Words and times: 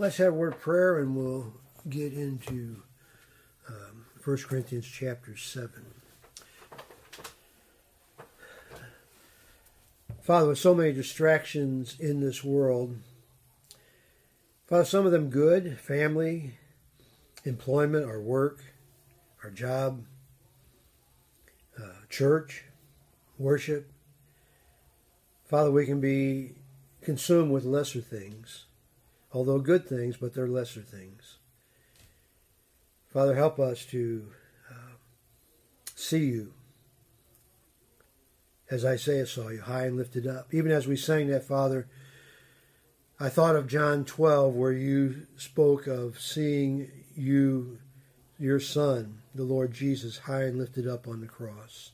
Let's 0.00 0.16
have 0.16 0.28
a 0.28 0.32
word 0.32 0.54
of 0.54 0.60
prayer 0.60 0.98
and 0.98 1.14
we'll 1.14 1.52
get 1.86 2.14
into 2.14 2.84
um, 3.68 4.06
1 4.24 4.36
Corinthians 4.48 4.86
chapter 4.86 5.36
7. 5.36 5.84
Father, 10.22 10.48
with 10.48 10.58
so 10.58 10.74
many 10.74 10.94
distractions 10.94 11.96
in 12.00 12.20
this 12.20 12.42
world, 12.42 12.96
Father, 14.66 14.86
some 14.86 15.04
of 15.04 15.12
them 15.12 15.28
good 15.28 15.78
family, 15.78 16.54
employment, 17.44 18.06
our 18.06 18.22
work, 18.22 18.64
our 19.44 19.50
job, 19.50 20.06
uh, 21.78 22.06
church, 22.08 22.64
worship. 23.36 23.92
Father, 25.44 25.70
we 25.70 25.84
can 25.84 26.00
be 26.00 26.52
consumed 27.02 27.50
with 27.52 27.66
lesser 27.66 28.00
things 28.00 28.64
although 29.32 29.58
good 29.58 29.88
things, 29.88 30.16
but 30.16 30.34
they're 30.34 30.48
lesser 30.48 30.82
things. 30.82 31.38
Father, 33.12 33.34
help 33.34 33.58
us 33.58 33.84
to 33.86 34.26
uh, 34.70 34.94
see 35.94 36.26
you 36.26 36.52
as 38.70 38.84
Isaiah 38.84 39.26
saw 39.26 39.48
you, 39.48 39.62
high 39.62 39.86
and 39.86 39.96
lifted 39.96 40.26
up. 40.26 40.54
Even 40.54 40.70
as 40.70 40.86
we 40.86 40.96
sang 40.96 41.26
that, 41.28 41.44
Father, 41.44 41.88
I 43.18 43.28
thought 43.28 43.56
of 43.56 43.66
John 43.66 44.04
12, 44.04 44.54
where 44.54 44.72
you 44.72 45.26
spoke 45.36 45.86
of 45.86 46.20
seeing 46.20 46.90
you, 47.16 47.78
your 48.38 48.60
Son, 48.60 49.18
the 49.34 49.42
Lord 49.42 49.72
Jesus, 49.72 50.18
high 50.18 50.44
and 50.44 50.56
lifted 50.56 50.86
up 50.86 51.08
on 51.08 51.20
the 51.20 51.26
cross. 51.26 51.90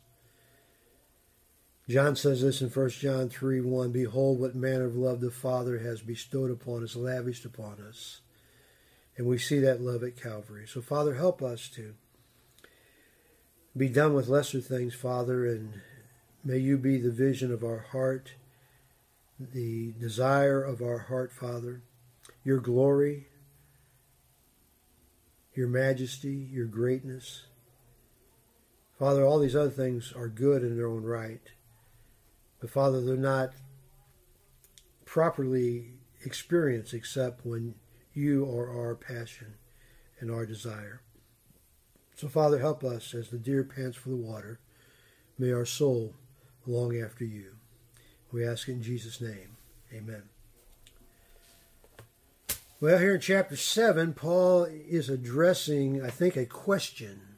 John 1.88 2.16
says 2.16 2.42
this 2.42 2.62
in 2.62 2.68
1 2.68 2.88
John 2.90 3.28
3 3.28 3.60
1 3.60 3.92
Behold, 3.92 4.40
what 4.40 4.56
manner 4.56 4.86
of 4.86 4.96
love 4.96 5.20
the 5.20 5.30
Father 5.30 5.78
has 5.78 6.00
bestowed 6.00 6.50
upon 6.50 6.82
us, 6.82 6.96
lavished 6.96 7.44
upon 7.44 7.80
us. 7.80 8.20
And 9.16 9.26
we 9.26 9.38
see 9.38 9.60
that 9.60 9.80
love 9.80 10.02
at 10.02 10.20
Calvary. 10.20 10.66
So, 10.66 10.82
Father, 10.82 11.14
help 11.14 11.42
us 11.42 11.68
to 11.70 11.94
be 13.76 13.88
done 13.88 14.14
with 14.14 14.28
lesser 14.28 14.60
things, 14.60 14.94
Father, 14.94 15.46
and 15.46 15.80
may 16.44 16.58
you 16.58 16.76
be 16.76 16.98
the 16.98 17.10
vision 17.10 17.52
of 17.52 17.62
our 17.62 17.86
heart, 17.92 18.32
the 19.38 19.92
desire 19.92 20.62
of 20.62 20.82
our 20.82 20.98
heart, 20.98 21.32
Father, 21.32 21.82
your 22.42 22.58
glory, 22.58 23.28
your 25.54 25.68
majesty, 25.68 26.48
your 26.50 26.66
greatness. 26.66 27.44
Father, 28.98 29.24
all 29.24 29.38
these 29.38 29.56
other 29.56 29.70
things 29.70 30.12
are 30.16 30.28
good 30.28 30.62
in 30.62 30.76
their 30.76 30.88
own 30.88 31.04
right. 31.04 31.52
Father, 32.66 33.00
they're 33.00 33.16
not 33.16 33.52
properly 35.04 35.92
experienced 36.24 36.94
except 36.94 37.46
when 37.46 37.74
you 38.12 38.44
are 38.44 38.70
our 38.70 38.94
passion 38.94 39.54
and 40.20 40.30
our 40.30 40.46
desire. 40.46 41.00
So, 42.16 42.28
Father, 42.28 42.58
help 42.58 42.82
us 42.82 43.12
as 43.14 43.28
the 43.28 43.38
deer 43.38 43.62
pants 43.62 43.96
for 43.96 44.08
the 44.08 44.16
water. 44.16 44.58
May 45.38 45.52
our 45.52 45.66
soul 45.66 46.14
long 46.66 46.96
after 46.98 47.24
you. 47.24 47.56
We 48.32 48.46
ask 48.46 48.68
in 48.68 48.82
Jesus' 48.82 49.20
name. 49.20 49.56
Amen. 49.92 50.22
Well, 52.80 52.98
here 52.98 53.14
in 53.14 53.20
chapter 53.20 53.56
7, 53.56 54.14
Paul 54.14 54.64
is 54.64 55.08
addressing, 55.08 56.02
I 56.02 56.10
think, 56.10 56.36
a 56.36 56.44
question. 56.46 57.35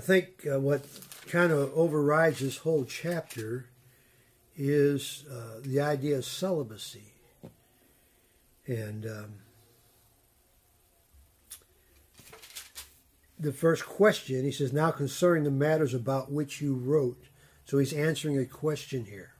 I 0.00 0.02
think 0.02 0.46
uh, 0.50 0.58
what 0.58 0.80
kind 1.28 1.52
of 1.52 1.70
overrides 1.74 2.38
this 2.38 2.56
whole 2.56 2.86
chapter 2.86 3.66
is 4.56 5.26
uh, 5.30 5.60
the 5.62 5.78
idea 5.82 6.16
of 6.16 6.24
celibacy. 6.24 7.12
And 8.66 9.04
um, 9.04 9.34
the 13.38 13.52
first 13.52 13.84
question, 13.84 14.42
he 14.42 14.52
says, 14.52 14.72
Now 14.72 14.90
concerning 14.90 15.44
the 15.44 15.50
matters 15.50 15.92
about 15.92 16.32
which 16.32 16.62
you 16.62 16.76
wrote. 16.76 17.22
So 17.66 17.76
he's 17.76 17.92
answering 17.92 18.38
a 18.38 18.46
question 18.46 19.04
here. 19.04 19.34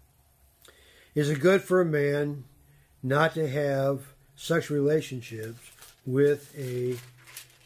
Is 1.14 1.30
it 1.30 1.40
good 1.40 1.62
for 1.62 1.80
a 1.80 1.86
man 1.86 2.44
not 3.02 3.32
to 3.32 3.48
have 3.48 4.12
sexual 4.36 4.76
relationships 4.76 5.58
with 6.04 6.54
a 6.54 6.98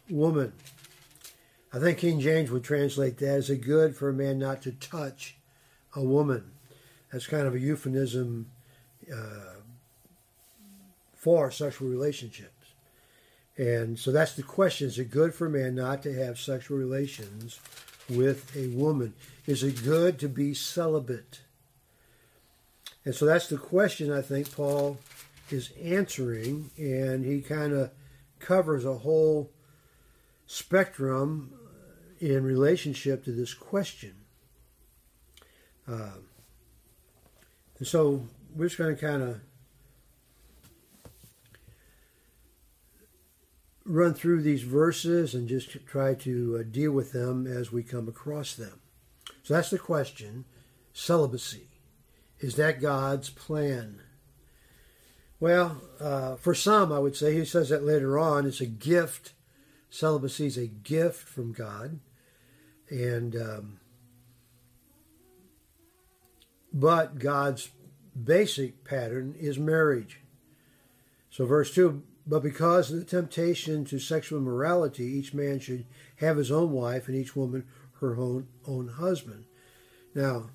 woman? 0.09 0.53
I 1.75 1.81
think 1.81 1.99
King 1.99 2.21
James 2.21 2.53
would 2.53 2.63
translate 2.63 3.19
that 3.19 3.35
as 3.35 3.51
a 3.51 3.57
good 3.57 3.97
for 3.97 4.09
a 4.09 4.13
man 4.13 4.39
not 4.39 4.63
to 4.63 4.71
touch 4.71 5.35
a 5.97 6.01
woman. 6.01 6.53
That's 7.13 7.27
kind 7.27 7.49
of 7.49 7.55
a 7.57 7.59
euphemism 7.59 8.47
uh, 9.13 9.57
for 11.15 11.51
sexual 11.51 11.89
relationships. 11.89 12.51
And 13.57 13.99
so 13.99 14.13
that's 14.13 14.35
the 14.35 14.45
question. 14.45 14.87
Is 14.87 15.01
it 15.01 15.11
good 15.11 15.35
for 15.35 15.47
a 15.47 15.51
man 15.51 15.75
not 15.75 16.05
to 16.05 16.15
have 16.15 16.39
sexual 16.39 16.79
relations 16.79 17.59
with 18.09 18.57
a 18.57 18.69
woman? 18.69 19.15
Is 19.45 19.65
it 19.65 19.83
good 19.83 20.21
to 20.21 20.29
be 20.29 20.55
celibate? 20.55 21.41
And 23.05 23.17
so 23.17 23.27
that's 23.27 23.49
the 23.49 23.59
question 23.59 24.13
I 24.13 24.23
think 24.23 24.55
Paul 24.55 24.99
is 25.51 25.73
answering, 25.83 26.71
and 26.79 27.25
he 27.25 27.41
kind 27.41 27.73
of 27.73 27.91
covers 28.39 28.85
a 28.85 28.99
whole 28.99 29.51
spectrum 30.47 31.53
in 32.33 32.43
relationship 32.43 33.23
to 33.25 33.33
this 33.33 33.53
question. 33.53 34.15
Uh, 35.87 36.13
and 37.79 37.87
so 37.87 38.23
we're 38.55 38.67
just 38.67 38.79
going 38.79 38.95
to 38.95 39.01
kind 39.01 39.23
of 39.23 39.41
run 43.85 44.15
through 44.15 44.41
these 44.41 44.63
verses 44.63 45.35
and 45.35 45.49
just 45.49 45.77
try 45.87 46.15
to 46.15 46.59
uh, 46.61 46.63
deal 46.63 46.93
with 46.93 47.13
them 47.13 47.47
as 47.47 47.71
we 47.71 47.83
come 47.83 48.09
across 48.09 48.55
them. 48.55 48.81
So 49.43 49.53
that's 49.53 49.71
the 49.71 49.79
question 49.79 50.47
celibacy. 50.95 51.69
Is 52.41 52.57
that 52.57 52.81
God's 52.81 53.29
plan? 53.29 54.01
Well, 55.41 55.83
uh, 56.01 56.37
for 56.37 56.55
some, 56.55 56.91
I 56.91 57.01
would 57.01 57.17
say, 57.17 57.35
he 57.35 57.45
says 57.45 57.69
that 57.69 57.85
later 57.85 58.19
on, 58.19 58.47
it's 58.47 58.63
a 58.63 58.67
gift. 58.67 59.35
Celibacy 59.91 60.47
is 60.47 60.57
a 60.57 60.67
gift 60.67 61.29
from 61.29 61.53
God. 61.53 62.01
And 62.91 63.35
um, 63.37 63.81
but 66.73 67.19
God's 67.19 67.71
basic 68.23 68.85
pattern 68.85 69.35
is 69.39 69.59
marriage. 69.59 70.21
So 71.31 71.47
verse 71.47 71.75
two, 71.75 72.03
but 72.27 72.43
because 72.43 72.91
of 72.91 72.99
the 72.99 73.05
temptation 73.05 73.85
to 73.87 73.99
sexual 73.99 74.39
immorality, 74.39 75.05
each 75.05 75.35
man 75.35 75.61
should 75.61 75.87
have 76.17 76.37
his 76.37 76.51
own 76.51 76.71
wife, 76.71 77.09
and 77.09 77.17
each 77.17 77.35
woman 77.35 77.67
her 78.01 78.17
own 78.17 78.49
own 78.67 78.89
husband. 78.89 79.45
Now, 80.15 80.51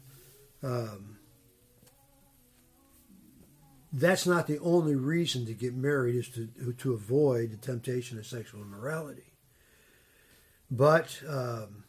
um, 0.63 1.18
that's 3.91 4.25
not 4.28 4.47
the 4.47 4.59
only 4.59 4.95
reason 4.95 5.45
to 5.47 5.53
get 5.53 5.73
married 5.73 6.16
is 6.16 6.29
to 6.29 6.73
to 6.73 6.94
avoid 6.94 7.51
the 7.51 7.57
temptation 7.57 8.19
of 8.19 8.25
sexual 8.25 8.62
immorality. 8.62 9.34
But 10.72 11.22
um, 11.28 11.84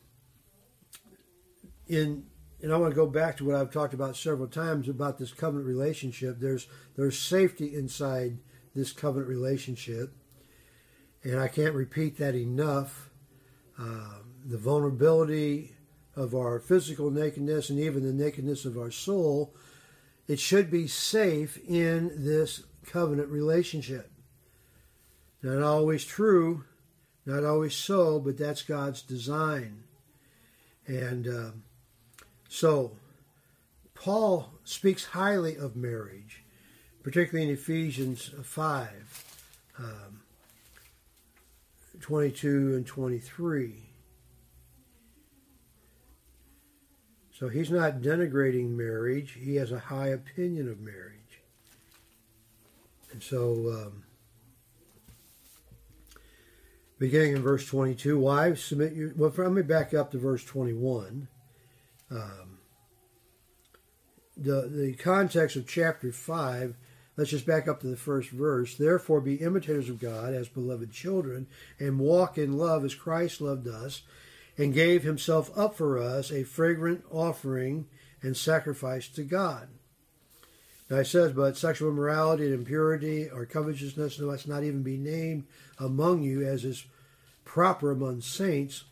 in 1.90 2.24
and 2.62 2.72
I 2.72 2.76
want 2.76 2.90
to 2.90 2.96
go 2.96 3.06
back 3.06 3.38
to 3.38 3.44
what 3.46 3.56
I've 3.56 3.72
talked 3.72 3.94
about 3.94 4.16
several 4.16 4.46
times 4.46 4.88
about 4.88 5.18
this 5.18 5.32
covenant 5.32 5.66
relationship. 5.66 6.38
There's 6.38 6.66
there's 6.96 7.18
safety 7.18 7.74
inside 7.74 8.38
this 8.74 8.92
covenant 8.92 9.28
relationship, 9.28 10.12
and 11.22 11.38
I 11.38 11.48
can't 11.48 11.74
repeat 11.74 12.18
that 12.18 12.34
enough. 12.34 13.10
Uh, 13.78 14.18
the 14.44 14.58
vulnerability 14.58 15.74
of 16.14 16.34
our 16.34 16.58
physical 16.60 17.10
nakedness 17.10 17.70
and 17.70 17.78
even 17.78 18.02
the 18.02 18.12
nakedness 18.12 18.64
of 18.64 18.76
our 18.76 18.90
soul, 18.90 19.54
it 20.28 20.38
should 20.38 20.70
be 20.70 20.86
safe 20.86 21.58
in 21.66 22.10
this 22.14 22.64
covenant 22.84 23.28
relationship. 23.28 24.10
Not 25.42 25.62
always 25.62 26.04
true, 26.04 26.64
not 27.24 27.44
always 27.44 27.74
so, 27.74 28.18
but 28.18 28.36
that's 28.36 28.62
God's 28.62 29.00
design. 29.00 29.84
And 30.86 31.26
uh, 31.26 31.50
so, 32.50 32.90
Paul 33.94 34.50
speaks 34.64 35.04
highly 35.04 35.54
of 35.54 35.76
marriage, 35.76 36.42
particularly 37.04 37.48
in 37.48 37.54
Ephesians 37.54 38.28
5 38.42 39.44
um, 39.78 40.20
22 42.00 42.74
and 42.74 42.84
23. 42.84 43.74
So 47.38 47.48
he's 47.48 47.70
not 47.70 48.00
denigrating 48.00 48.70
marriage, 48.70 49.38
he 49.40 49.54
has 49.54 49.70
a 49.70 49.78
high 49.78 50.08
opinion 50.08 50.68
of 50.68 50.80
marriage. 50.80 51.40
And 53.12 53.22
so, 53.22 53.52
um, 53.68 54.02
beginning 56.98 57.36
in 57.36 57.42
verse 57.42 57.64
22, 57.64 58.18
wives, 58.18 58.60
submit 58.60 58.92
your. 58.92 59.12
Well, 59.16 59.32
let 59.36 59.52
me 59.52 59.62
back 59.62 59.94
up 59.94 60.10
to 60.10 60.18
verse 60.18 60.44
21. 60.44 61.28
Um, 62.10 62.58
the 64.36 64.68
the 64.68 64.94
context 64.94 65.56
of 65.56 65.68
chapter 65.68 66.12
five 66.12 66.76
Let's 67.20 67.32
just 67.32 67.44
back 67.44 67.68
up 67.68 67.80
to 67.80 67.86
the 67.86 67.98
first 67.98 68.30
verse. 68.30 68.76
Therefore, 68.76 69.20
be 69.20 69.34
imitators 69.34 69.90
of 69.90 70.00
God 70.00 70.32
as 70.32 70.48
beloved 70.48 70.90
children, 70.90 71.48
and 71.78 71.98
walk 71.98 72.38
in 72.38 72.56
love 72.56 72.82
as 72.82 72.94
Christ 72.94 73.42
loved 73.42 73.68
us, 73.68 74.00
and 74.56 74.72
gave 74.72 75.02
himself 75.02 75.50
up 75.54 75.74
for 75.74 75.98
us, 75.98 76.30
a 76.30 76.44
fragrant 76.44 77.04
offering 77.10 77.88
and 78.22 78.34
sacrifice 78.34 79.06
to 79.08 79.22
God. 79.22 79.68
Now 80.88 80.96
it 80.96 81.08
says, 81.08 81.32
but 81.32 81.58
sexual 81.58 81.90
immorality 81.90 82.46
and 82.46 82.54
impurity 82.54 83.28
or 83.28 83.44
covetousness 83.44 84.18
must 84.18 84.48
not 84.48 84.64
even 84.64 84.82
be 84.82 84.96
named 84.96 85.44
among 85.78 86.22
you 86.22 86.42
as 86.46 86.64
is 86.64 86.86
proper 87.44 87.90
among 87.90 88.22
saints. 88.22 88.84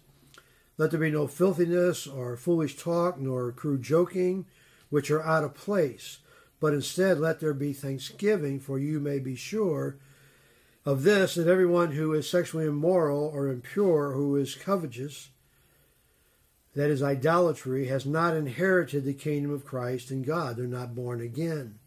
Let 0.78 0.90
there 0.90 1.00
be 1.00 1.10
no 1.10 1.26
filthiness 1.26 2.06
or 2.06 2.36
foolish 2.38 2.76
talk, 2.76 3.20
nor 3.20 3.52
crude 3.52 3.82
joking, 3.82 4.46
which 4.88 5.10
are 5.10 5.22
out 5.22 5.44
of 5.44 5.54
place 5.54 6.20
but 6.60 6.74
instead 6.74 7.18
let 7.18 7.40
there 7.40 7.54
be 7.54 7.72
thanksgiving, 7.72 8.58
for 8.60 8.78
you 8.78 9.00
may 9.00 9.18
be 9.18 9.36
sure 9.36 9.96
of 10.84 11.02
this 11.02 11.34
that 11.34 11.46
everyone 11.46 11.92
who 11.92 12.12
is 12.14 12.28
sexually 12.28 12.66
immoral 12.66 13.30
or 13.32 13.48
impure, 13.48 14.12
who 14.12 14.36
is 14.36 14.54
covetous, 14.54 15.30
that 16.74 16.90
is 16.90 17.02
idolatry, 17.02 17.86
has 17.86 18.06
not 18.06 18.36
inherited 18.36 19.04
the 19.04 19.14
kingdom 19.14 19.52
of 19.52 19.64
Christ 19.64 20.10
and 20.10 20.24
God. 20.24 20.56
They're 20.56 20.66
not 20.66 20.94
born 20.94 21.20
again. 21.20 21.78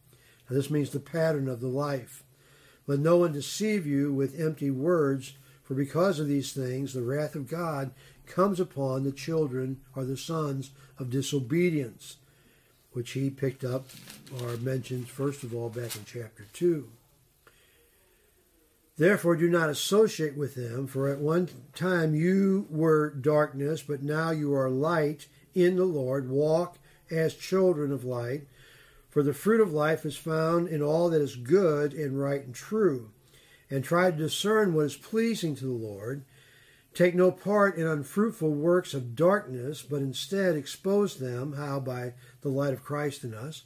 Now, 0.49 0.55
this 0.55 0.69
means 0.69 0.89
the 0.89 0.99
pattern 0.99 1.47
of 1.47 1.61
the 1.61 1.67
life. 1.67 2.23
Let 2.87 2.99
no 2.99 3.17
one 3.17 3.31
deceive 3.31 3.85
you 3.85 4.13
with 4.13 4.39
empty 4.39 4.69
words, 4.69 5.33
for 5.63 5.75
because 5.75 6.19
of 6.19 6.27
these 6.27 6.51
things 6.51 6.93
the 6.93 7.01
wrath 7.01 7.35
of 7.35 7.47
God 7.47 7.91
comes 8.31 8.59
upon 8.59 9.03
the 9.03 9.11
children 9.11 9.81
or 9.95 10.05
the 10.05 10.17
sons 10.17 10.71
of 10.97 11.09
disobedience 11.09 12.17
which 12.93 13.11
he 13.11 13.29
picked 13.29 13.63
up 13.63 13.87
or 14.41 14.57
mentions 14.57 15.07
first 15.07 15.43
of 15.43 15.53
all 15.53 15.69
back 15.69 15.95
in 15.95 16.05
chapter 16.05 16.45
2. 16.53 16.89
Therefore, 18.97 19.35
do 19.35 19.49
not 19.49 19.69
associate 19.69 20.37
with 20.37 20.55
them, 20.55 20.85
for 20.85 21.07
at 21.07 21.19
one 21.19 21.49
time 21.73 22.13
you 22.13 22.67
were 22.69 23.09
darkness, 23.09 23.81
but 23.81 24.03
now 24.03 24.31
you 24.31 24.53
are 24.53 24.69
light 24.69 25.27
in 25.55 25.77
the 25.77 25.85
Lord. 25.85 26.29
Walk 26.29 26.77
as 27.09 27.33
children 27.33 27.91
of 27.91 28.03
light, 28.03 28.43
for 29.09 29.23
the 29.23 29.33
fruit 29.33 29.61
of 29.61 29.73
life 29.73 30.05
is 30.05 30.17
found 30.17 30.67
in 30.67 30.81
all 30.81 31.09
that 31.09 31.21
is 31.21 31.35
good 31.35 31.93
and 31.93 32.19
right 32.19 32.43
and 32.43 32.53
true. 32.53 33.09
And 33.69 33.83
try 33.83 34.11
to 34.11 34.17
discern 34.17 34.73
what 34.73 34.85
is 34.85 34.97
pleasing 34.97 35.55
to 35.55 35.65
the 35.65 35.71
Lord. 35.71 36.23
Take 36.93 37.15
no 37.15 37.31
part 37.31 37.77
in 37.77 37.87
unfruitful 37.87 38.51
works 38.51 38.93
of 38.93 39.15
darkness, 39.15 39.81
but 39.81 40.01
instead 40.01 40.55
expose 40.55 41.17
them, 41.17 41.53
how 41.53 41.79
by 41.79 42.13
the 42.41 42.49
light 42.49 42.73
of 42.73 42.83
Christ 42.83 43.23
in 43.23 43.33
us. 43.33 43.63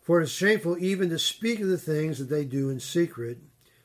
For 0.00 0.20
it 0.20 0.24
is 0.24 0.30
shameful 0.30 0.78
even 0.78 1.10
to 1.10 1.18
speak 1.18 1.60
of 1.60 1.68
the 1.68 1.78
things 1.78 2.18
that 2.18 2.28
they 2.28 2.44
do 2.44 2.70
in 2.70 2.78
secret, 2.78 3.38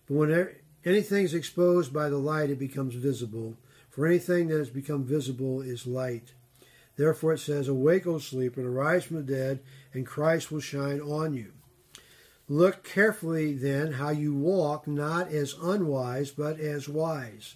but 0.07 0.13
when 0.13 0.49
anything 0.85 1.25
is 1.25 1.33
exposed 1.33 1.91
by 1.91 2.09
the 2.09 2.17
light, 2.17 2.51
it 2.51 2.59
becomes 2.59 2.93
visible. 2.93 3.57
For 3.89 4.05
anything 4.05 4.47
that 4.49 4.59
has 4.59 4.69
become 4.69 5.03
visible 5.03 5.61
is 5.61 5.87
light. 5.87 6.33
Therefore 6.97 7.33
it 7.33 7.39
says, 7.39 7.67
Awake, 7.67 8.05
O 8.05 8.19
sleeper, 8.19 8.61
and 8.61 8.69
arise 8.69 9.05
from 9.05 9.17
the 9.17 9.23
dead, 9.23 9.59
and 9.93 10.05
Christ 10.05 10.51
will 10.51 10.59
shine 10.59 10.99
on 11.01 11.33
you. 11.33 11.51
Look 12.47 12.83
carefully 12.83 13.53
then 13.53 13.93
how 13.93 14.09
you 14.09 14.35
walk, 14.35 14.87
not 14.87 15.31
as 15.31 15.55
unwise, 15.61 16.29
but 16.29 16.59
as 16.59 16.87
wise 16.87 17.55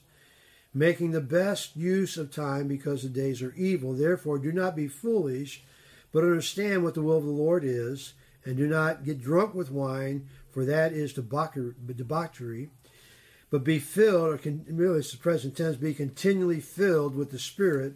making 0.73 1.11
the 1.11 1.21
best 1.21 1.75
use 1.75 2.17
of 2.17 2.31
time 2.31 2.67
because 2.67 3.03
the 3.03 3.09
days 3.09 3.41
are 3.41 3.53
evil. 3.55 3.93
Therefore, 3.93 4.37
do 4.37 4.51
not 4.51 4.75
be 4.75 4.87
foolish, 4.87 5.63
but 6.11 6.23
understand 6.23 6.83
what 6.83 6.93
the 6.93 7.01
will 7.01 7.17
of 7.17 7.25
the 7.25 7.29
Lord 7.29 7.63
is, 7.63 8.13
and 8.45 8.57
do 8.57 8.67
not 8.67 9.03
get 9.03 9.21
drunk 9.21 9.53
with 9.53 9.71
wine, 9.71 10.27
for 10.49 10.65
that 10.65 10.93
is 10.93 11.13
debauchery. 11.13 12.69
But 13.49 13.63
be 13.65 13.79
filled, 13.79 14.45
or 14.45 14.51
really 14.67 14.99
it's 14.99 15.11
the 15.11 15.17
present 15.17 15.57
tense, 15.57 15.75
be 15.75 15.93
continually 15.93 16.61
filled 16.61 17.15
with 17.15 17.31
the 17.31 17.39
Spirit, 17.39 17.95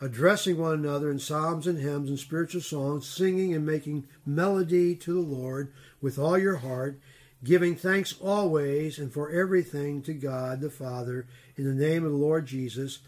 addressing 0.00 0.56
one 0.56 0.74
another 0.74 1.10
in 1.10 1.18
psalms 1.18 1.66
and 1.66 1.78
hymns 1.78 2.08
and 2.08 2.18
spiritual 2.18 2.60
songs, 2.60 3.08
singing 3.08 3.52
and 3.52 3.66
making 3.66 4.06
melody 4.24 4.94
to 4.94 5.12
the 5.12 5.20
Lord 5.20 5.72
with 6.00 6.16
all 6.16 6.38
your 6.38 6.58
heart 6.58 7.00
giving 7.44 7.76
thanks 7.76 8.14
always 8.20 8.98
and 8.98 9.12
for 9.12 9.30
everything 9.30 10.02
to 10.02 10.14
God 10.14 10.60
the 10.60 10.70
Father 10.70 11.26
in 11.56 11.64
the 11.64 11.86
name 11.86 12.04
of 12.04 12.10
the 12.10 12.16
Lord 12.16 12.46
Jesus, 12.46 12.98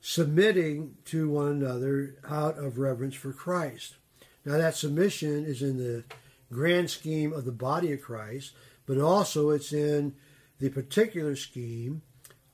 submitting 0.00 0.96
to 1.06 1.28
one 1.28 1.48
another 1.48 2.16
out 2.28 2.56
of 2.58 2.78
reverence 2.78 3.14
for 3.14 3.32
Christ. 3.32 3.96
Now, 4.44 4.58
that 4.58 4.76
submission 4.76 5.44
is 5.44 5.60
in 5.60 5.76
the 5.78 6.04
grand 6.52 6.90
scheme 6.90 7.32
of 7.32 7.44
the 7.44 7.52
body 7.52 7.92
of 7.92 8.00
Christ, 8.00 8.52
but 8.86 8.98
also 8.98 9.50
it's 9.50 9.72
in 9.72 10.14
the 10.60 10.70
particular 10.70 11.36
scheme 11.36 12.02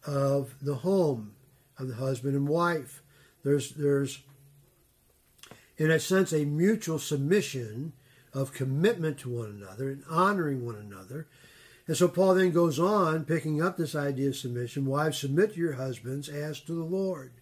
of 0.06 0.54
the 0.60 0.76
home 0.76 1.34
of 1.78 1.88
the 1.88 1.94
husband 1.94 2.34
and 2.34 2.48
wife. 2.48 3.02
There's, 3.44 3.72
there's, 3.72 4.20
in 5.76 5.90
a 5.90 6.00
sense, 6.00 6.32
a 6.32 6.44
mutual 6.44 6.98
submission 6.98 7.92
of 8.34 8.52
commitment 8.52 9.19
to 9.19 9.31
one 9.31 9.50
another 9.50 9.88
and 9.88 10.02
honoring 10.10 10.66
one 10.66 10.76
another. 10.76 11.26
And 11.86 11.96
so 11.96 12.08
Paul 12.08 12.34
then 12.34 12.50
goes 12.50 12.78
on, 12.78 13.25
picking 13.25 13.62
up 13.62 13.76
this 13.76 13.94
idea 13.94 14.28
of 14.28 14.36
submission. 14.36 14.86
Wives, 14.86 15.19
submit 15.19 15.54
to 15.54 15.60
your 15.60 15.75
husbands 15.75 16.28
as 16.28 16.60
to 16.60 16.72
the 16.72 16.84
Lord. 16.84 17.32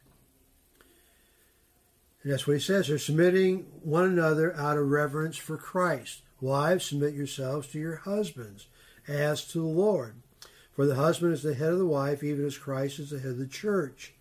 And 2.23 2.33
that's 2.33 2.47
what 2.47 2.55
he 2.55 2.61
says. 2.61 2.89
They're 2.89 2.99
submitting 2.99 3.67
one 3.83 4.05
another 4.05 4.55
out 4.57 4.79
of 4.79 4.91
reverence 4.91 5.37
for 5.37 5.57
Christ. 5.57 6.23
Wives, 6.41 6.85
submit 6.85 7.15
yourselves 7.15 7.69
to 7.69 7.79
your 7.79 7.97
husbands 7.97 8.67
as 9.09 9.45
to 9.47 9.59
the 9.59 9.65
Lord. 9.65 10.17
For 10.73 10.87
the 10.87 10.95
husband 10.97 11.33
is 11.33 11.43
the 11.43 11.55
head 11.55 11.73
of 11.73 11.79
the 11.79 11.87
wife, 11.87 12.23
even 12.23 12.47
as 12.47 12.59
Christ 12.59 12.99
is 12.99 13.11
the 13.11 13.19
head 13.19 13.33
of 13.33 13.39
the 13.39 13.47
church, 13.47 14.15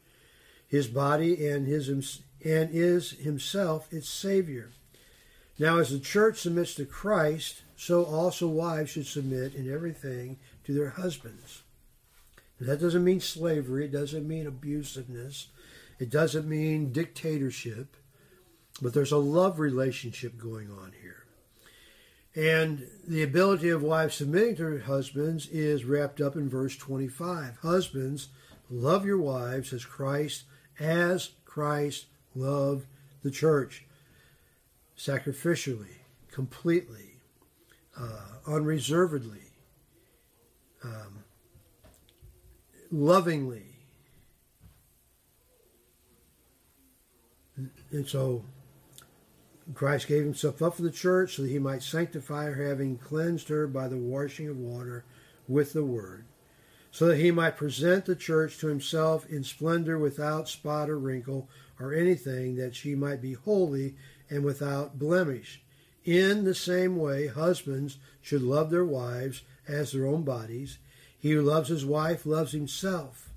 his 0.68 0.88
body 0.88 1.48
and 1.48 1.68
his 1.68 1.90
and 1.90 2.70
is 2.72 3.12
himself 3.12 3.92
its 3.92 4.10
Savior. 4.10 4.72
Now, 5.62 5.78
as 5.78 5.92
the 5.92 6.00
church 6.00 6.40
submits 6.40 6.74
to 6.74 6.86
Christ, 6.86 7.62
so 7.76 8.04
also 8.04 8.48
wives 8.48 8.90
should 8.90 9.06
submit 9.06 9.54
in 9.54 9.72
everything 9.72 10.40
to 10.64 10.74
their 10.74 10.90
husbands. 10.90 11.62
that 12.60 12.82
doesn't 12.82 13.04
mean 13.04 13.20
slavery, 13.20 13.86
it 13.86 13.92
doesn't 13.92 14.28
mean 14.28 14.48
abusiveness, 14.48 15.50
it 16.00 16.10
doesn't 16.10 16.50
mean 16.50 16.92
dictatorship, 16.92 17.96
but 18.82 18.96
there's 18.96 19.12
a 19.12 19.18
love 19.18 19.60
relationship 19.60 20.36
going 20.36 20.72
on 20.72 20.94
here. 21.00 21.26
And 22.34 22.88
the 23.08 23.22
ability 23.22 23.70
of 23.70 23.84
wives 23.84 24.16
submitting 24.16 24.56
to 24.56 24.64
their 24.64 24.80
husbands 24.80 25.48
is 25.50 25.86
wrapped 25.86 26.22
up 26.22 26.36
in 26.36 26.50
verse 26.50 26.76
25. 26.76 27.58
Husbands, 27.58 28.30
love 28.72 29.06
your 29.06 29.22
wives 29.22 29.74
as 29.74 29.86
Christ, 29.86 30.46
as 30.80 31.34
Christ 31.46 32.08
loved 32.34 32.88
the 33.22 33.30
church 33.30 33.86
sacrificially, 35.02 35.98
completely, 36.30 37.16
uh, 37.98 38.38
unreservedly, 38.46 39.52
um, 40.84 41.24
lovingly. 42.92 43.64
And 47.92 48.08
so 48.08 48.46
Christ 49.74 50.08
gave 50.08 50.24
himself 50.24 50.62
up 50.62 50.76
for 50.76 50.84
the 50.84 50.92
church 50.92 51.36
so 51.36 51.44
that 51.44 51.50
he 51.50 51.60
might 51.60 51.82
sanctify 51.82 52.52
her, 52.52 52.68
having 52.68 52.98
cleansed 52.98 53.50
her 53.50 53.66
by 53.66 53.88
the 53.88 53.98
washing 53.98 54.50
of 54.50 54.58
water 54.58 55.04
with 55.48 55.74
the 55.74 55.84
word, 55.84 56.26
so 56.92 57.08
that 57.08 57.18
he 57.18 57.32
might 57.32 57.58
present 57.58 58.06
the 58.06 58.16
church 58.16 58.60
to 58.60 58.68
himself 58.68 59.28
in 59.30 59.44
splendor 59.44 59.98
without 59.98 60.48
spot 60.48 60.90
or 60.90 61.00
wrinkle 61.00 61.50
or 61.80 61.92
anything, 61.92 62.56
that 62.56 62.76
she 62.76 62.94
might 62.94 63.22
be 63.22 63.34
holy 63.34 63.96
and 64.32 64.44
without 64.44 64.98
blemish. 64.98 65.62
In 66.04 66.46
the 66.46 66.56
same 66.56 66.96
way, 66.96 67.28
husbands 67.28 67.98
should 68.22 68.42
love 68.42 68.72
their 68.72 68.86
wives 68.86 69.44
as 69.68 69.92
their 69.92 70.08
own 70.08 70.24
bodies. 70.24 70.80
He 71.20 71.32
who 71.32 71.42
loves 71.44 71.70
his 71.70 71.86
wife 71.86 72.26
loves 72.26 72.54
himself. 72.54 73.30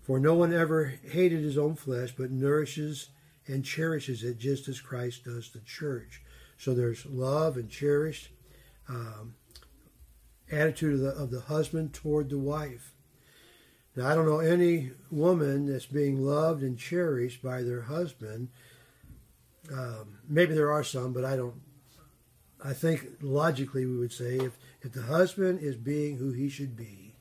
For 0.00 0.18
no 0.18 0.34
one 0.34 0.54
ever 0.54 0.94
hated 1.04 1.42
his 1.42 1.58
own 1.58 1.74
flesh, 1.74 2.14
but 2.16 2.30
nourishes 2.30 3.10
and 3.46 3.64
cherishes 3.64 4.22
it 4.22 4.38
just 4.38 4.68
as 4.68 4.80
Christ 4.80 5.24
does 5.24 5.50
the 5.50 5.60
church. 5.60 6.22
So 6.56 6.72
there's 6.72 7.04
love 7.04 7.56
and 7.56 7.68
cherished 7.68 8.30
um, 8.88 9.34
attitude 10.50 10.94
of 10.94 11.00
the, 11.00 11.10
of 11.10 11.30
the 11.30 11.40
husband 11.40 11.92
toward 11.92 12.30
the 12.30 12.38
wife. 12.38 12.94
Now, 13.96 14.08
I 14.08 14.14
don't 14.14 14.26
know 14.26 14.38
any 14.38 14.92
woman 15.10 15.66
that's 15.66 15.86
being 15.86 16.24
loved 16.24 16.62
and 16.62 16.78
cherished 16.78 17.42
by 17.42 17.62
their 17.62 17.82
husband 17.82 18.48
um, 19.72 20.18
maybe 20.28 20.54
there 20.54 20.72
are 20.72 20.84
some, 20.84 21.12
but 21.12 21.24
I 21.24 21.36
don't. 21.36 21.60
I 22.64 22.72
think 22.72 23.06
logically 23.20 23.86
we 23.86 23.96
would 23.96 24.12
say 24.12 24.36
if, 24.36 24.58
if 24.82 24.92
the 24.92 25.02
husband 25.02 25.60
is 25.60 25.76
being 25.76 26.16
who 26.16 26.32
he 26.32 26.48
should 26.48 26.76
be 26.76 27.14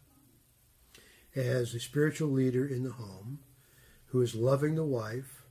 as 1.36 1.76
a 1.76 1.80
spiritual 1.80 2.30
leader 2.30 2.66
in 2.66 2.84
the 2.84 2.94
home, 2.94 3.40
who 4.08 4.22
is 4.22 4.34
loving 4.34 4.74
the 4.74 4.84
wife 4.84 5.44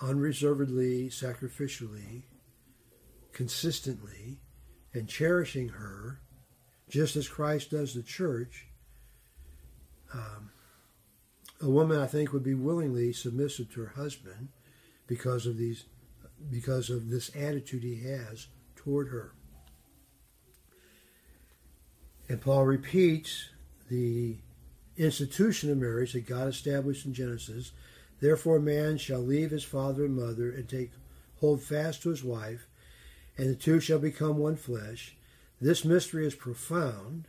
unreservedly, 0.00 1.08
sacrificially, 1.08 2.22
consistently, 3.32 4.38
and 4.94 5.08
cherishing 5.08 5.70
her, 5.70 6.20
just 6.88 7.16
as 7.16 7.28
Christ 7.28 7.70
does 7.70 7.94
the 7.94 8.02
church, 8.02 8.68
um, 10.12 10.50
a 11.60 11.68
woman 11.68 11.98
I 11.98 12.06
think 12.06 12.32
would 12.32 12.42
be 12.42 12.54
willingly 12.54 13.12
submissive 13.12 13.72
to 13.74 13.82
her 13.82 13.92
husband 13.96 14.48
because 15.06 15.46
of 15.46 15.56
these 15.56 15.84
because 16.50 16.90
of 16.90 17.10
this 17.10 17.30
attitude 17.36 17.82
he 17.82 18.02
has 18.02 18.46
toward 18.76 19.08
her. 19.08 19.32
And 22.28 22.40
Paul 22.40 22.64
repeats 22.64 23.48
the 23.90 24.36
institution 24.96 25.70
of 25.70 25.78
marriage 25.78 26.12
that 26.12 26.26
God 26.26 26.48
established 26.48 27.04
in 27.04 27.12
Genesis. 27.12 27.72
Therefore, 28.20 28.60
man 28.60 28.98
shall 28.98 29.20
leave 29.20 29.50
his 29.50 29.64
father 29.64 30.04
and 30.04 30.16
mother 30.16 30.50
and 30.50 30.68
take 30.68 30.92
hold 31.40 31.62
fast 31.62 32.02
to 32.02 32.10
his 32.10 32.22
wife, 32.22 32.66
and 33.36 33.48
the 33.48 33.54
two 33.54 33.80
shall 33.80 33.98
become 33.98 34.36
one 34.36 34.56
flesh. 34.56 35.16
This 35.60 35.84
mystery 35.84 36.26
is 36.26 36.34
profound. 36.34 37.26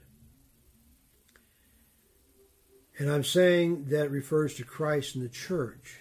And 2.99 3.09
I'm 3.09 3.23
saying 3.23 3.85
that 3.85 4.11
refers 4.11 4.55
to 4.55 4.63
Christ 4.63 5.15
and 5.15 5.23
the 5.23 5.29
church, 5.29 5.97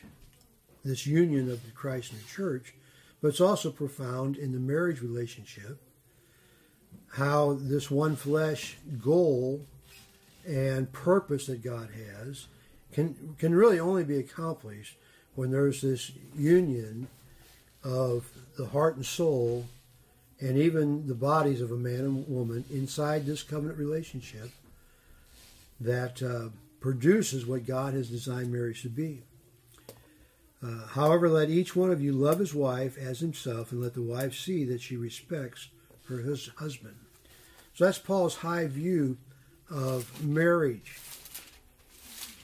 this 0.85 1.07
union 1.07 1.51
of 1.51 1.63
Christ 1.75 2.13
and 2.13 2.21
the 2.21 2.29
church, 2.29 2.75
but 3.21 3.29
it's 3.29 3.41
also 3.41 3.71
profound 3.71 4.37
in 4.37 4.53
the 4.53 4.59
marriage 4.59 5.03
relationship, 5.03 5.81
how 7.13 7.59
this 7.61 7.91
one 7.91 8.17
flesh 8.17 8.77
goal 9.03 9.67
and 10.47 10.93
purpose 10.93 11.47
that 11.47 11.63
God 11.63 11.91
has 11.91 12.47
can 12.93 13.37
can 13.39 13.55
really 13.55 13.79
only 13.79 14.05
be 14.05 14.19
accomplished 14.19 14.97
when 15.35 15.51
there's 15.51 15.83
this 15.83 16.13
union 16.35 17.09
of 17.85 18.31
the 18.57 18.67
heart 18.67 18.97
and 18.97 19.07
soul 19.07 19.67
and 20.41 20.57
even 20.57 21.07
the 21.07 21.15
bodies 21.15 21.61
of 21.61 21.71
a 21.71 21.77
man 21.77 22.01
and 22.01 22.29
woman 22.29 22.65
inside 22.71 23.27
this 23.27 23.43
covenant 23.43 23.79
relationship 23.79 24.51
that 25.81 26.23
uh, 26.23 26.49
produces 26.81 27.47
what 27.47 27.67
God 27.67 27.95
has 27.95 28.09
designed 28.09 28.53
marriage 28.53 28.83
to 28.83 28.89
be. 28.89 29.23
Uh, 30.63 30.87
however, 30.89 31.29
let 31.29 31.49
each 31.49 31.75
one 31.75 31.91
of 31.91 32.03
you 32.03 32.13
love 32.13 32.39
his 32.39 32.55
wife 32.55 32.99
as 32.99 33.21
himself, 33.21 33.73
and 33.73 33.81
let 33.81 33.95
the 33.95 34.03
wife 34.03 34.35
see 34.35 34.65
that 34.65 34.81
she 34.81 34.97
respects 34.97 35.69
her 36.09 36.23
husband. 36.57 36.97
So 37.75 37.85
that's 37.85 37.99
Paul's 37.99 38.37
high 38.37 38.67
view 38.67 39.17
of 39.71 40.23
marriage. 40.25 40.99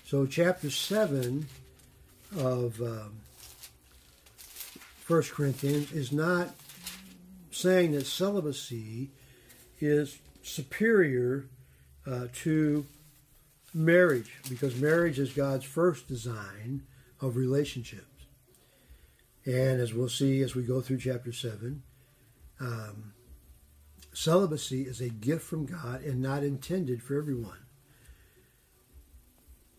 So, 0.06 0.24
chapter 0.24 0.70
7 0.70 1.46
of 2.38 2.80
um, 2.80 3.12
1 5.08 5.22
Corinthians 5.24 5.92
is 5.92 6.12
not 6.12 6.54
saying 7.50 7.92
that 7.92 8.06
celibacy 8.06 9.10
is 9.80 10.18
superior 10.42 11.46
uh, 12.06 12.28
to 12.32 12.86
marriage, 13.74 14.32
because 14.48 14.76
marriage 14.76 15.18
is 15.18 15.32
God's 15.32 15.64
first 15.64 16.06
design 16.06 16.82
of 17.20 17.36
relationships. 17.36 18.26
And 19.44 19.80
as 19.80 19.94
we'll 19.94 20.08
see 20.08 20.42
as 20.42 20.54
we 20.54 20.62
go 20.62 20.80
through 20.80 20.98
chapter 20.98 21.32
7, 21.32 21.82
um, 22.58 23.12
celibacy 24.12 24.82
is 24.82 25.00
a 25.00 25.08
gift 25.08 25.44
from 25.44 25.66
God 25.66 26.02
and 26.02 26.20
not 26.20 26.42
intended 26.42 27.02
for 27.02 27.16
everyone. 27.16 27.58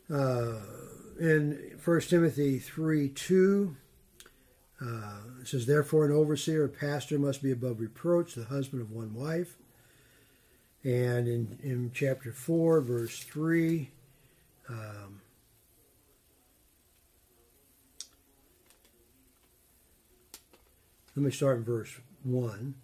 Uh, 0.09 0.59
in 1.19 1.77
1 1.83 2.01
Timothy 2.01 2.59
3 2.59 3.09
2, 3.09 3.75
uh, 4.79 4.85
it 5.41 5.47
says, 5.47 5.65
Therefore, 5.65 6.05
an 6.05 6.11
overseer 6.11 6.63
or 6.63 6.67
pastor 6.67 7.17
must 7.17 7.41
be 7.41 7.51
above 7.51 7.79
reproach, 7.79 8.35
the 8.35 8.45
husband 8.45 8.81
of 8.81 8.91
one 8.91 9.13
wife. 9.13 9.57
And 10.83 11.27
in, 11.27 11.59
in 11.63 11.91
chapter 11.93 12.31
4, 12.31 12.81
verse 12.81 13.19
3, 13.23 13.89
um, 14.69 15.21
let 21.17 21.23
me 21.23 21.31
start 21.31 21.57
in 21.57 21.63
verse 21.63 21.99
1. 22.21 22.75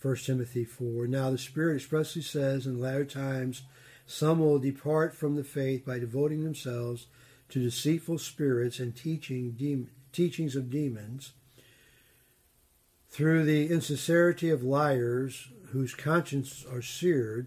1 0.00 0.16
Timothy 0.16 0.64
4. 0.64 1.06
Now 1.06 1.30
the 1.30 1.38
Spirit 1.38 1.76
expressly 1.76 2.20
says 2.20 2.66
in 2.66 2.74
the 2.74 2.82
latter 2.82 3.04
times 3.04 3.62
some 4.04 4.40
will 4.40 4.58
depart 4.58 5.14
from 5.14 5.36
the 5.36 5.44
faith 5.44 5.86
by 5.86 6.00
devoting 6.00 6.42
themselves 6.42 7.06
to 7.50 7.62
deceitful 7.62 8.18
spirits 8.18 8.80
and 8.80 8.96
teaching 8.96 9.52
de- 9.52 9.86
teachings 10.10 10.56
of 10.56 10.70
demons 10.70 11.34
through 13.08 13.44
the 13.44 13.68
insincerity 13.68 14.50
of 14.50 14.64
liars 14.64 15.46
whose 15.66 15.94
consciences 15.94 16.66
are 16.68 16.82
seared, 16.82 17.46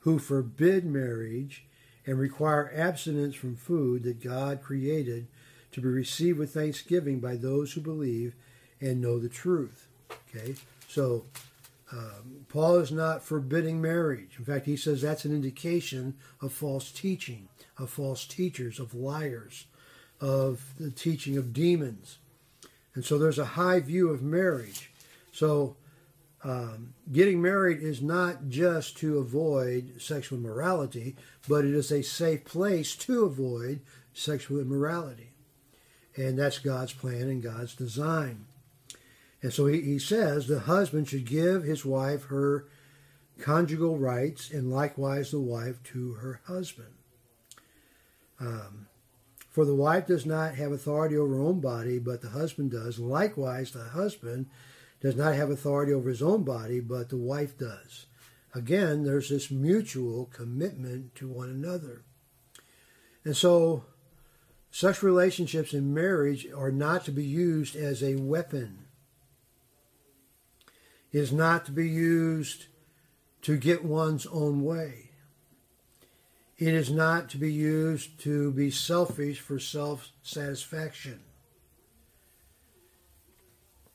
who 0.00 0.20
forbid 0.20 0.84
marriage 0.84 1.66
and 2.06 2.20
require 2.20 2.72
abstinence 2.72 3.34
from 3.34 3.56
food 3.56 4.04
that 4.04 4.22
God 4.22 4.62
created 4.62 5.26
to 5.72 5.80
be 5.80 5.88
received 5.88 6.38
with 6.38 6.54
thanksgiving 6.54 7.18
by 7.18 7.34
those 7.34 7.72
who 7.72 7.80
believe 7.80 8.36
and 8.80 9.00
know 9.00 9.18
the 9.18 9.28
truth. 9.28 9.86
Okay, 10.34 10.54
so 10.88 11.24
um, 11.92 12.46
Paul 12.48 12.76
is 12.76 12.90
not 12.90 13.22
forbidding 13.22 13.80
marriage. 13.80 14.36
In 14.38 14.44
fact, 14.44 14.66
he 14.66 14.76
says 14.76 15.02
that's 15.02 15.24
an 15.24 15.34
indication 15.34 16.14
of 16.40 16.52
false 16.52 16.90
teaching, 16.90 17.48
of 17.78 17.90
false 17.90 18.26
teachers, 18.26 18.80
of 18.80 18.94
liars, 18.94 19.66
of 20.20 20.74
the 20.78 20.90
teaching 20.90 21.36
of 21.36 21.52
demons. 21.52 22.18
And 22.94 23.04
so 23.04 23.18
there's 23.18 23.38
a 23.38 23.44
high 23.44 23.80
view 23.80 24.08
of 24.08 24.22
marriage. 24.22 24.90
So 25.30 25.76
um, 26.42 26.94
getting 27.12 27.42
married 27.42 27.82
is 27.82 28.00
not 28.00 28.48
just 28.48 28.96
to 28.98 29.18
avoid 29.18 30.00
sexual 30.00 30.38
immorality, 30.38 31.16
but 31.48 31.64
it 31.64 31.74
is 31.74 31.90
a 31.90 32.02
safe 32.02 32.44
place 32.44 32.96
to 32.96 33.24
avoid 33.24 33.80
sexual 34.12 34.60
immorality. 34.60 35.30
And 36.16 36.38
that's 36.38 36.58
God's 36.58 36.94
plan 36.94 37.22
and 37.22 37.42
God's 37.42 37.74
design. 37.74 38.46
And 39.46 39.52
so 39.52 39.66
he, 39.66 39.80
he 39.80 40.00
says 40.00 40.48
the 40.48 40.58
husband 40.58 41.08
should 41.08 41.24
give 41.24 41.62
his 41.62 41.84
wife 41.84 42.24
her 42.24 42.66
conjugal 43.38 43.96
rights 43.96 44.50
and 44.50 44.72
likewise 44.72 45.30
the 45.30 45.38
wife 45.38 45.80
to 45.84 46.14
her 46.14 46.40
husband. 46.46 46.94
Um, 48.40 48.88
for 49.48 49.64
the 49.64 49.72
wife 49.72 50.08
does 50.08 50.26
not 50.26 50.56
have 50.56 50.72
authority 50.72 51.16
over 51.16 51.36
her 51.36 51.42
own 51.42 51.60
body, 51.60 52.00
but 52.00 52.22
the 52.22 52.30
husband 52.30 52.72
does. 52.72 52.98
Likewise, 52.98 53.70
the 53.70 53.84
husband 53.84 54.46
does 55.00 55.14
not 55.14 55.36
have 55.36 55.48
authority 55.48 55.92
over 55.92 56.08
his 56.08 56.22
own 56.22 56.42
body, 56.42 56.80
but 56.80 57.08
the 57.08 57.16
wife 57.16 57.56
does. 57.56 58.06
Again, 58.52 59.04
there's 59.04 59.28
this 59.28 59.48
mutual 59.48 60.24
commitment 60.32 61.14
to 61.14 61.28
one 61.28 61.50
another. 61.50 62.02
And 63.22 63.36
so, 63.36 63.84
such 64.72 65.04
relationships 65.04 65.72
in 65.72 65.94
marriage 65.94 66.48
are 66.52 66.72
not 66.72 67.04
to 67.04 67.12
be 67.12 67.24
used 67.24 67.76
as 67.76 68.02
a 68.02 68.16
weapon 68.16 68.85
is 71.16 71.32
not 71.32 71.64
to 71.64 71.72
be 71.72 71.88
used 71.88 72.66
to 73.40 73.56
get 73.56 73.82
one's 73.82 74.26
own 74.26 74.62
way. 74.62 75.12
It 76.58 76.74
is 76.74 76.90
not 76.90 77.30
to 77.30 77.38
be 77.38 77.50
used 77.50 78.20
to 78.20 78.52
be 78.52 78.70
selfish 78.70 79.40
for 79.40 79.58
self 79.58 80.10
satisfaction. 80.22 81.20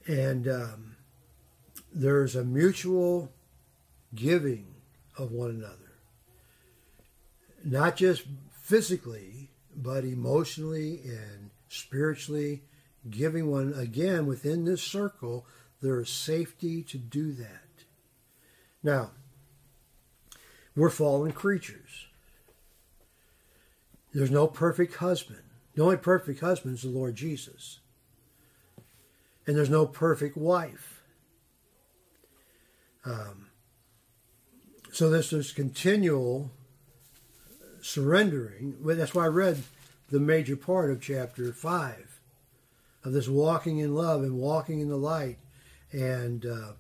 And 0.08 0.48
um, 0.48 0.96
there's 1.94 2.36
a 2.36 2.44
mutual 2.44 3.32
giving 4.16 4.74
of 5.16 5.32
one 5.32 5.52
another. 5.52 5.76
Not 7.64 7.98
just 7.98 8.24
physically, 8.52 9.52
but 9.76 10.04
emotionally 10.04 11.02
and 11.04 11.52
spiritually, 11.70 12.64
giving 13.08 13.52
one 13.52 13.74
again 13.74 14.26
within 14.26 14.66
this 14.66 14.82
circle 14.82 15.46
there 15.82 16.00
is 16.00 16.10
safety 16.10 16.84
to 16.84 16.98
do 16.98 17.32
that. 17.34 17.86
Now, 18.84 19.12
we're 20.76 20.90
fallen 20.90 21.32
creatures. 21.32 22.08
There's 24.14 24.32
no 24.32 24.48
perfect 24.48 24.96
husband. 24.96 25.42
The 25.74 25.84
only 25.84 25.98
perfect 25.98 26.42
husband 26.42 26.76
is 26.76 26.84
the 26.84 26.90
Lord 26.90 27.16
Jesus. 27.16 27.80
And 29.48 29.56
there's 29.56 29.70
no 29.70 29.86
perfect 29.86 30.38
wife. 30.38 31.04
Um, 33.06 33.48
so 34.92 35.10
this 35.10 35.34
is 35.34 35.52
continual 35.52 36.52
surrendering. 37.82 38.76
That's 38.84 39.16
why 39.16 39.26
I 39.26 39.30
read 39.30 39.64
the 40.10 40.20
major 40.20 40.56
part 40.56 40.92
of 40.92 41.02
chapter 41.02 41.52
5 41.52 42.20
of 43.04 43.14
this 43.14 43.28
walking 43.28 43.80
in 43.80 43.96
love 43.96 44.22
and 44.22 44.38
walking 44.38 44.80
in 44.82 44.90
the 44.90 44.98
light 44.98 45.38
and 45.92 46.46
uh, 46.46 46.74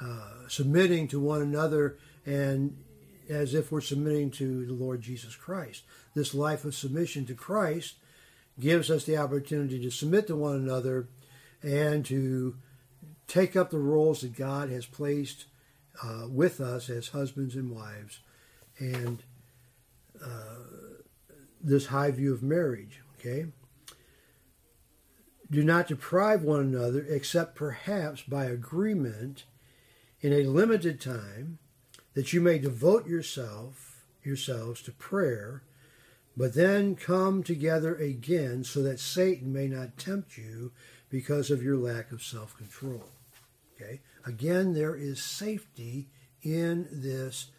uh, 0.00 0.30
submitting 0.48 1.08
to 1.08 1.20
one 1.20 1.42
another 1.42 1.96
and 2.26 2.76
as 3.28 3.54
if 3.54 3.70
we're 3.70 3.80
submitting 3.80 4.30
to 4.30 4.66
the 4.66 4.72
Lord 4.72 5.00
Jesus 5.02 5.36
Christ. 5.36 5.82
This 6.14 6.34
life 6.34 6.64
of 6.64 6.74
submission 6.74 7.26
to 7.26 7.34
Christ 7.34 7.96
gives 8.58 8.90
us 8.90 9.04
the 9.04 9.16
opportunity 9.16 9.80
to 9.80 9.90
submit 9.90 10.26
to 10.26 10.36
one 10.36 10.56
another 10.56 11.08
and 11.62 12.04
to 12.06 12.56
take 13.26 13.54
up 13.54 13.70
the 13.70 13.78
roles 13.78 14.22
that 14.22 14.36
God 14.36 14.70
has 14.70 14.86
placed 14.86 15.46
uh, 16.02 16.26
with 16.28 16.60
us 16.60 16.88
as 16.88 17.08
husbands 17.08 17.54
and 17.54 17.70
wives, 17.70 18.20
and 18.78 19.22
uh, 20.24 20.62
this 21.60 21.86
high 21.86 22.10
view 22.10 22.32
of 22.32 22.42
marriage. 22.42 23.00
Okay. 23.18 23.46
Do 25.50 25.62
not 25.62 25.88
deprive 25.88 26.42
one 26.42 26.60
another, 26.60 27.04
except 27.08 27.54
perhaps 27.54 28.22
by 28.22 28.44
agreement, 28.44 29.44
in 30.20 30.32
a 30.32 30.44
limited 30.44 31.00
time, 31.00 31.58
that 32.14 32.32
you 32.32 32.40
may 32.40 32.58
devote 32.58 33.06
yourself 33.06 33.88
yourselves 34.22 34.82
to 34.82 34.92
prayer, 34.92 35.62
but 36.36 36.54
then 36.54 36.94
come 36.94 37.42
together 37.42 37.96
again, 37.96 38.62
so 38.62 38.82
that 38.82 39.00
Satan 39.00 39.52
may 39.52 39.66
not 39.66 39.96
tempt 39.96 40.36
you 40.36 40.72
because 41.08 41.50
of 41.50 41.62
your 41.62 41.76
lack 41.76 42.12
of 42.12 42.22
self-control. 42.22 43.04
Okay. 43.74 44.00
Again, 44.26 44.74
there 44.74 44.94
is 44.94 45.22
safety 45.22 46.08
in 46.42 46.86
this 46.92 47.50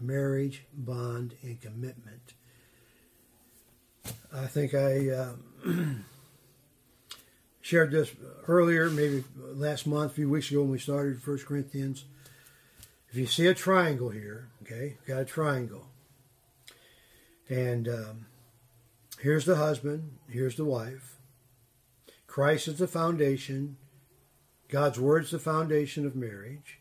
marriage 0.00 0.64
bond 0.72 1.34
and 1.42 1.60
commitment. 1.60 2.34
I 4.34 4.46
think 4.46 4.74
I 4.74 5.10
uh, 5.10 5.32
shared 7.66 7.90
this 7.90 8.12
earlier, 8.46 8.88
maybe 8.88 9.24
last 9.36 9.88
month, 9.88 10.12
a 10.12 10.14
few 10.14 10.30
weeks 10.30 10.52
ago 10.52 10.60
when 10.60 10.70
we 10.70 10.78
started 10.78 11.20
First 11.20 11.46
Corinthians. 11.46 12.04
If 13.10 13.16
you 13.16 13.26
see 13.26 13.48
a 13.48 13.54
triangle 13.54 14.10
here, 14.10 14.50
okay, 14.62 14.98
got 15.04 15.22
a 15.22 15.24
triangle. 15.24 15.88
And 17.48 17.88
um, 17.88 18.26
here's 19.18 19.46
the 19.46 19.56
husband, 19.56 20.12
here's 20.30 20.54
the 20.54 20.64
wife. 20.64 21.16
Christ 22.28 22.68
is 22.68 22.78
the 22.78 22.86
foundation. 22.86 23.78
God's 24.68 25.00
word 25.00 25.24
is 25.24 25.32
the 25.32 25.40
foundation 25.40 26.06
of 26.06 26.14
marriage. 26.14 26.78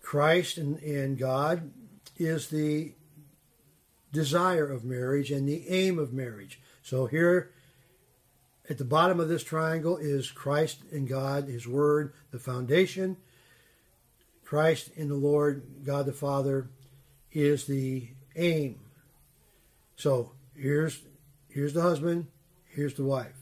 Christ 0.00 0.56
and, 0.56 0.78
and 0.78 1.18
God 1.18 1.70
is 2.16 2.48
the 2.48 2.94
desire 4.10 4.72
of 4.72 4.84
marriage 4.84 5.30
and 5.30 5.46
the 5.46 5.68
aim 5.68 5.98
of 5.98 6.14
marriage. 6.14 6.62
So 6.82 7.04
here 7.04 7.50
at 8.70 8.78
the 8.78 8.84
bottom 8.84 9.18
of 9.18 9.28
this 9.28 9.42
triangle 9.42 9.96
is 9.96 10.30
Christ 10.30 10.82
and 10.92 11.08
God, 11.08 11.48
His 11.48 11.66
Word, 11.66 12.14
the 12.30 12.38
foundation. 12.38 13.16
Christ 14.44 14.92
in 14.94 15.08
the 15.08 15.16
Lord, 15.16 15.84
God 15.84 16.06
the 16.06 16.12
Father, 16.12 16.70
is 17.32 17.66
the 17.66 18.08
aim. 18.36 18.78
So 19.96 20.32
here's 20.56 21.02
here's 21.48 21.72
the 21.72 21.82
husband, 21.82 22.28
here's 22.68 22.94
the 22.94 23.04
wife. 23.04 23.36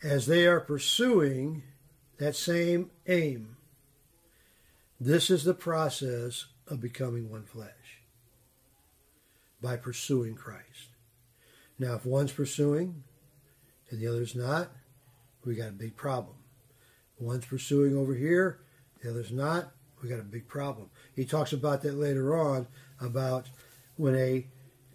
As 0.00 0.26
they 0.26 0.46
are 0.46 0.60
pursuing 0.60 1.64
that 2.18 2.36
same 2.36 2.90
aim, 3.08 3.56
this 5.00 5.28
is 5.28 5.42
the 5.42 5.54
process 5.54 6.46
of 6.68 6.80
becoming 6.80 7.28
one 7.28 7.44
flesh 7.44 8.00
by 9.60 9.76
pursuing 9.76 10.36
Christ. 10.36 10.90
Now, 11.80 11.94
if 11.94 12.06
one's 12.06 12.32
pursuing 12.32 13.04
and 13.90 14.00
the 14.00 14.06
other's 14.06 14.34
not, 14.34 14.70
we 15.44 15.54
got 15.54 15.68
a 15.68 15.72
big 15.72 15.96
problem. 15.96 16.36
One's 17.18 17.46
pursuing 17.46 17.96
over 17.96 18.14
here, 18.14 18.60
the 19.02 19.10
other's 19.10 19.32
not, 19.32 19.72
we 20.02 20.08
got 20.08 20.20
a 20.20 20.24
big 20.24 20.48
problem. 20.48 20.90
He 21.14 21.24
talks 21.24 21.52
about 21.52 21.82
that 21.82 21.94
later 21.94 22.36
on 22.38 22.68
about 23.00 23.48
when 23.96 24.14
a 24.14 24.46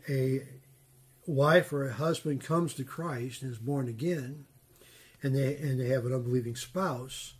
a 0.09 0.43
wife 1.25 1.71
or 1.71 1.87
a 1.87 1.93
husband 1.93 2.41
comes 2.41 2.73
to 2.73 2.83
Christ 2.83 3.41
and 3.41 3.51
is 3.51 3.57
born 3.57 3.87
again, 3.87 4.45
and 5.21 5.35
they 5.35 5.55
and 5.57 5.79
they 5.79 5.87
have 5.87 6.05
an 6.05 6.13
unbelieving 6.13 6.55
spouse, 6.55 7.33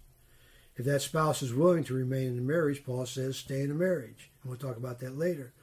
if 0.75 0.86
that 0.86 1.01
spouse 1.01 1.41
is 1.41 1.53
willing 1.53 1.83
to 1.86 1.93
remain 1.93 2.27
in 2.27 2.36
the 2.36 2.41
marriage, 2.41 2.83
Paul 2.83 3.05
says, 3.05 3.38
stay 3.38 3.62
in 3.62 3.69
the 3.69 3.75
marriage. 3.75 4.31
And 4.41 4.50
we'll 4.50 4.60
talk 4.60 4.77
about 4.77 5.00
that 5.00 5.17
later. 5.17 5.53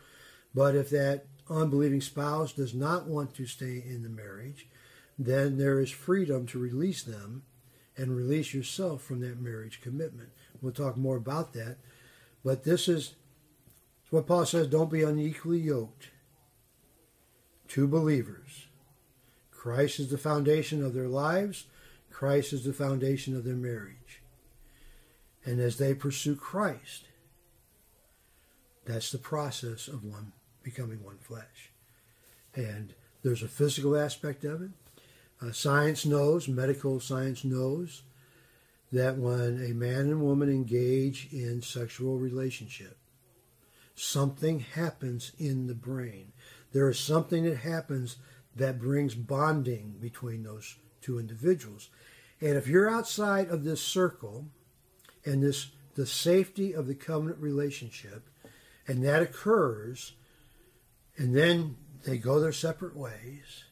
But 0.55 0.77
if 0.77 0.91
that 0.91 1.27
unbelieving 1.49 2.01
spouse 2.01 2.53
does 2.53 2.75
not 2.75 3.07
want 3.07 3.35
to 3.35 3.47
stay 3.47 3.83
in 3.85 4.03
the 4.03 4.09
marriage, 4.09 4.69
then 5.27 5.59
there 5.59 5.79
is 5.79 5.91
freedom 5.91 6.47
to 6.47 6.59
release 6.59 7.03
them 7.03 7.43
and 7.95 8.17
release 8.17 8.55
yourself 8.55 9.03
from 9.03 9.21
that 9.21 9.39
marriage 9.39 9.83
commitment. 9.83 10.31
We'll 10.63 10.73
talk 10.73 10.97
more 10.97 11.17
about 11.17 11.53
that. 11.53 11.77
But 12.43 12.65
this 12.65 12.89
is 12.89 13.15
what 14.09 14.27
Paul 14.27 14.47
says 14.47 14.67
don't 14.67 14.91
be 14.91 15.03
unequally 15.03 15.59
yoked. 15.59 16.09
Two 17.69 17.87
believers. 17.87 18.67
Christ 19.51 20.01
is 20.01 20.09
the 20.09 20.17
foundation 20.17 20.83
of 20.83 20.95
their 20.95 21.09
lives, 21.09 21.67
Christ 22.11 22.55
is 22.55 22.65
the 22.65 22.73
foundation 22.73 23.37
of 23.37 23.45
their 23.45 23.55
marriage. 23.55 24.23
And 25.45 25.61
as 25.61 25.77
they 25.77 25.93
pursue 25.93 26.35
Christ, 26.35 27.05
that's 28.87 29.13
the 29.13 29.19
process 29.19 29.87
of 29.87 30.03
one 30.03 30.33
becoming 30.63 31.05
one 31.05 31.19
flesh. 31.19 31.73
And 32.55 32.95
there's 33.23 33.43
a 33.43 33.49
physical 33.49 33.97
aspect 33.97 34.45
of 34.45 34.63
it. 34.63 34.71
Uh, 35.43 35.53
science 35.53 36.05
knows, 36.05 36.49
medical 36.49 37.01
science 37.01 37.45
knows, 37.45 38.03
that 38.93 39.17
when 39.17 39.65
a 39.65 39.75
man 39.75 40.01
and 40.01 40.21
woman 40.21 40.51
engage 40.51 41.29
in 41.33 41.63
sexual 41.63 42.19
relationship, 42.19 42.99
something 43.95 44.61
happens 44.61 45.33
in 45.39 45.67
the 45.67 45.75
brain. 45.75 46.33
There 46.73 46.89
is 46.89 46.99
something 46.99 47.45
that 47.45 47.59
happens 47.59 48.17
that 48.57 48.81
brings 48.81 49.15
bonding 49.15 49.97
between 50.01 50.43
those 50.43 50.77
two 51.01 51.19
individuals. 51.19 51.89
And 52.41 52.57
if 52.57 52.67
you're 52.67 52.91
outside 52.91 53.49
of 53.49 53.65
this 53.65 53.81
circle 53.81 54.47
and 55.25 55.43
this 55.43 55.71
the 55.95 56.07
safety 56.07 56.73
of 56.73 56.87
the 56.87 56.95
covenant 56.95 57.39
relationship, 57.41 58.29
and 58.87 59.05
that 59.05 59.23
occurs, 59.23 60.15
and 61.17 61.37
then 61.37 61.77
they 62.07 62.17
go 62.17 62.41
their 62.41 62.53
separate 62.53 62.97
ways, 62.97 63.65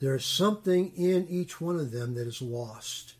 there's 0.00 0.24
something 0.24 0.92
in 0.96 1.26
each 1.28 1.60
one 1.60 1.76
of 1.76 1.90
them 1.90 2.14
that 2.14 2.26
is 2.26 2.42
lost. 2.42 3.14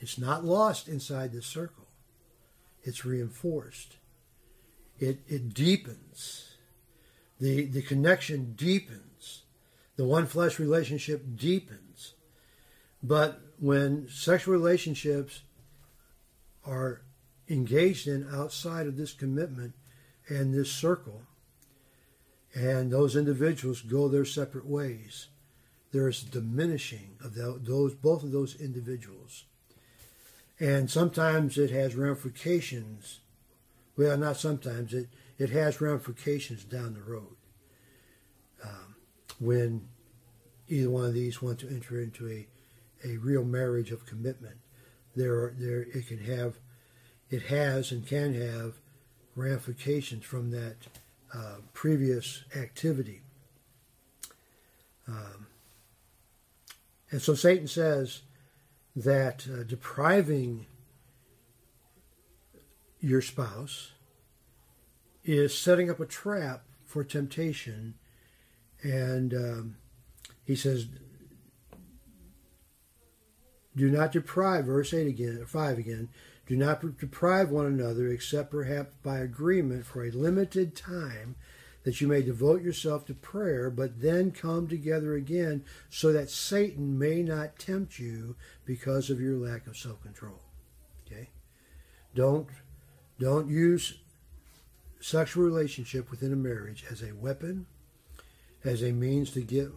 It's 0.00 0.18
not 0.18 0.44
lost 0.44 0.88
inside 0.88 1.32
the 1.32 1.42
circle. 1.42 1.86
It's 2.82 3.04
reinforced. 3.04 3.96
It, 4.98 5.20
it 5.28 5.54
deepens. 5.54 6.56
The, 7.38 7.66
the 7.66 7.82
connection 7.82 8.54
deepens. 8.54 9.42
The 9.96 10.04
one 10.04 10.26
flesh 10.26 10.58
relationship 10.58 11.36
deepens. 11.36 12.14
But 13.02 13.40
when 13.60 14.08
sexual 14.08 14.54
relationships 14.54 15.42
are 16.64 17.02
engaged 17.48 18.08
in 18.08 18.28
outside 18.32 18.86
of 18.86 18.96
this 18.96 19.12
commitment 19.12 19.74
and 20.28 20.52
this 20.52 20.72
circle, 20.72 21.22
and 22.54 22.90
those 22.90 23.16
individuals 23.16 23.80
go 23.82 24.08
their 24.08 24.24
separate 24.24 24.66
ways, 24.66 25.28
there 25.92 26.08
is 26.08 26.22
diminishing 26.22 27.16
of 27.22 27.34
those 27.34 27.94
both 27.94 28.22
of 28.22 28.32
those 28.32 28.56
individuals. 28.60 29.44
And 30.58 30.90
sometimes 30.90 31.58
it 31.58 31.70
has 31.70 31.94
ramifications. 31.94 33.20
Well, 33.96 34.16
not 34.16 34.36
sometimes. 34.36 34.94
It, 34.94 35.08
it 35.38 35.50
has 35.50 35.80
ramifications 35.80 36.64
down 36.64 36.94
the 36.94 37.02
road. 37.02 37.36
Um, 38.64 38.94
when 39.40 39.88
either 40.68 40.88
one 40.88 41.04
of 41.04 41.14
these 41.14 41.42
want 41.42 41.58
to 41.60 41.68
enter 41.68 42.00
into 42.00 42.28
a, 42.28 42.46
a 43.04 43.16
real 43.16 43.44
marriage 43.44 43.90
of 43.90 44.06
commitment, 44.06 44.56
there, 45.16 45.34
are, 45.34 45.54
there 45.58 45.82
it 45.82 46.06
can 46.06 46.18
have, 46.18 46.54
it 47.28 47.42
has 47.42 47.92
and 47.92 48.06
can 48.06 48.34
have 48.34 48.74
ramifications 49.34 50.24
from 50.24 50.50
that 50.52 50.76
uh, 51.34 51.56
previous 51.72 52.44
activity. 52.56 53.22
Um, 55.08 55.46
and 57.12 57.22
so 57.22 57.34
Satan 57.34 57.68
says, 57.68 58.22
that 58.94 59.46
uh, 59.52 59.62
depriving 59.62 60.66
your 63.00 63.22
spouse 63.22 63.92
is 65.24 65.56
setting 65.56 65.90
up 65.90 66.00
a 66.00 66.06
trap 66.06 66.64
for 66.84 67.02
temptation. 67.02 67.94
And 68.82 69.32
um, 69.32 69.76
he 70.44 70.54
says, 70.54 70.86
do 73.74 73.88
not 73.88 74.12
deprive, 74.12 74.66
verse 74.66 74.92
8 74.92 75.06
again, 75.06 75.44
5 75.46 75.78
again, 75.78 76.10
do 76.46 76.56
not 76.56 76.98
deprive 76.98 77.50
one 77.50 77.66
another 77.66 78.08
except 78.08 78.50
perhaps 78.50 78.94
by 79.02 79.18
agreement 79.18 79.86
for 79.86 80.04
a 80.04 80.10
limited 80.10 80.76
time 80.76 81.36
that 81.84 82.00
you 82.00 82.06
may 82.06 82.22
devote 82.22 82.62
yourself 82.62 83.04
to 83.06 83.14
prayer, 83.14 83.70
but 83.70 84.00
then 84.00 84.30
come 84.30 84.68
together 84.68 85.14
again 85.14 85.64
so 85.90 86.12
that 86.12 86.30
Satan 86.30 86.98
may 86.98 87.22
not 87.22 87.58
tempt 87.58 87.98
you 87.98 88.36
because 88.64 89.10
of 89.10 89.20
your 89.20 89.36
lack 89.36 89.66
of 89.66 89.76
self-control. 89.76 90.40
Okay? 91.06 91.30
Don't 92.14 92.48
don't 93.18 93.48
use 93.48 93.98
sexual 95.00 95.44
relationship 95.44 96.10
within 96.10 96.32
a 96.32 96.36
marriage 96.36 96.84
as 96.90 97.02
a 97.02 97.12
weapon, 97.12 97.66
as 98.64 98.82
a 98.82 98.92
means 98.92 99.30
to 99.32 99.40
get 99.40 99.68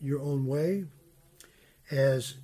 your 0.00 0.20
own 0.20 0.46
way, 0.46 0.84
as 1.90 2.34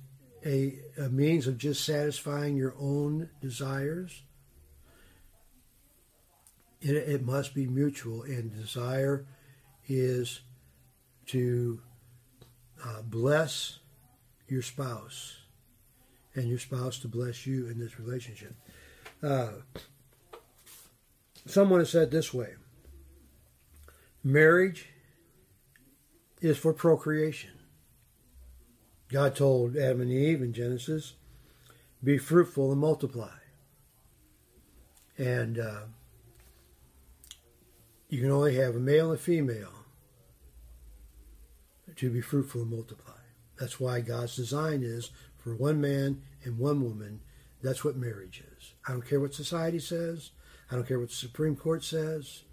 a, 0.45 0.79
a 0.97 1.09
means 1.09 1.47
of 1.47 1.57
just 1.57 1.83
satisfying 1.83 2.55
your 2.55 2.75
own 2.79 3.29
desires. 3.41 4.23
It, 6.81 6.95
it 6.95 7.25
must 7.25 7.53
be 7.53 7.67
mutual, 7.67 8.23
and 8.23 8.55
desire 8.55 9.25
is 9.87 10.41
to 11.27 11.81
uh, 12.83 13.01
bless 13.01 13.79
your 14.47 14.61
spouse 14.61 15.37
and 16.35 16.47
your 16.47 16.59
spouse 16.59 16.99
to 16.99 17.07
bless 17.07 17.47
you 17.47 17.67
in 17.67 17.79
this 17.79 17.99
relationship. 17.99 18.53
Uh, 19.23 19.49
someone 21.45 21.79
has 21.79 21.89
said 21.89 22.11
this 22.11 22.33
way 22.33 22.53
marriage 24.23 24.89
is 26.41 26.57
for 26.57 26.73
procreation. 26.73 27.51
God 29.09 29.35
told 29.35 29.77
Adam 29.77 30.01
and 30.01 30.11
Eve 30.11 30.41
in 30.41 30.53
Genesis, 30.53 31.13
be 32.03 32.17
fruitful 32.17 32.71
and 32.71 32.81
multiply. 32.81 33.31
And 35.17 35.57
uh, 35.57 35.81
you 38.09 38.21
can 38.21 38.31
only 38.31 38.55
have 38.55 38.75
a 38.75 38.79
male 38.79 39.11
and 39.11 39.19
female 39.19 39.73
to 41.95 42.09
be 42.09 42.21
fruitful 42.21 42.61
and 42.61 42.71
multiply. 42.71 43.13
That's 43.59 43.79
why 43.79 44.01
God's 44.01 44.35
design 44.35 44.83
is 44.83 45.09
for 45.37 45.55
one 45.55 45.81
man 45.81 46.21
and 46.43 46.57
one 46.57 46.83
woman. 46.83 47.21
That's 47.61 47.83
what 47.83 47.97
marriage 47.97 48.43
is. 48.57 48.73
I 48.87 48.91
don't 48.91 49.07
care 49.07 49.19
what 49.19 49.33
society 49.33 49.79
says. 49.79 50.31
I 50.71 50.75
don't 50.75 50.87
care 50.87 50.99
what 50.99 51.09
the 51.09 51.15
Supreme 51.15 51.55
Court 51.55 51.83
says. 51.83 52.43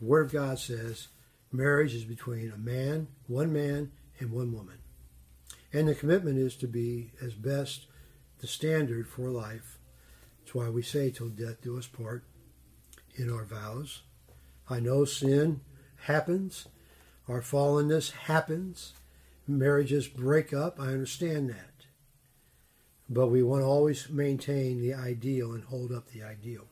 The 0.00 0.06
Word 0.06 0.26
of 0.26 0.32
God 0.32 0.58
says 0.58 1.08
marriage 1.52 1.94
is 1.94 2.04
between 2.04 2.50
a 2.50 2.58
man, 2.58 3.08
one 3.28 3.52
man, 3.52 3.92
and 4.18 4.30
one 4.30 4.52
woman. 4.52 4.78
And 5.72 5.88
the 5.88 5.94
commitment 5.94 6.38
is 6.38 6.56
to 6.56 6.66
be 6.66 7.12
as 7.22 7.34
best 7.34 7.86
the 8.40 8.46
standard 8.46 9.08
for 9.08 9.30
life. 9.30 9.78
That's 10.40 10.54
why 10.54 10.68
we 10.68 10.82
say, 10.82 11.10
till 11.10 11.28
death 11.28 11.62
do 11.62 11.78
us 11.78 11.86
part 11.86 12.24
in 13.16 13.30
our 13.30 13.44
vows. 13.44 14.02
I 14.68 14.80
know 14.80 15.04
sin 15.04 15.60
happens, 16.04 16.66
our 17.28 17.40
fallenness 17.40 18.12
happens, 18.12 18.94
marriages 19.46 20.08
break 20.08 20.52
up. 20.52 20.80
I 20.80 20.88
understand 20.88 21.50
that. 21.50 21.86
But 23.08 23.28
we 23.28 23.42
want 23.42 23.62
to 23.62 23.66
always 23.66 24.08
maintain 24.10 24.80
the 24.80 24.94
ideal 24.94 25.52
and 25.52 25.64
hold 25.64 25.92
up 25.92 26.08
the 26.08 26.22
ideal. 26.22 26.66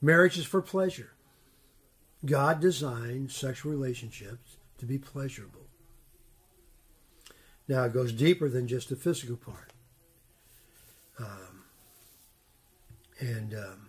Marriage 0.00 0.38
is 0.38 0.46
for 0.46 0.62
pleasure. 0.62 1.12
God 2.24 2.60
designed 2.60 3.30
sexual 3.30 3.72
relationships 3.72 4.56
to 4.78 4.86
be 4.86 4.98
pleasurable. 4.98 5.66
Now, 7.68 7.84
it 7.84 7.92
goes 7.92 8.12
deeper 8.12 8.48
than 8.48 8.68
just 8.68 8.88
the 8.88 8.96
physical 8.96 9.36
part. 9.36 9.72
Um, 11.18 11.64
and 13.20 13.54
um, 13.54 13.88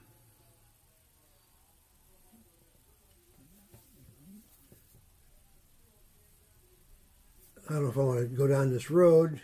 I 7.68 7.74
don't 7.74 7.84
know 7.84 7.90
if 7.90 7.98
I 7.98 8.02
want 8.02 8.20
to 8.20 8.26
go 8.28 8.48
down 8.48 8.72
this 8.72 8.92
road, 8.92 9.42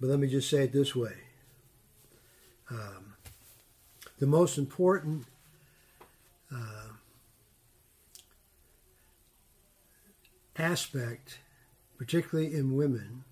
but 0.00 0.08
let 0.08 0.18
me 0.18 0.26
just 0.26 0.50
say 0.50 0.64
it 0.64 0.72
this 0.72 0.96
way. 0.96 1.14
Um, 2.68 3.14
the 4.18 4.26
most 4.26 4.58
important 4.58 5.26
uh, 6.52 6.88
aspect, 10.58 11.38
particularly 11.96 12.52
in 12.52 12.76
women, 12.76 13.22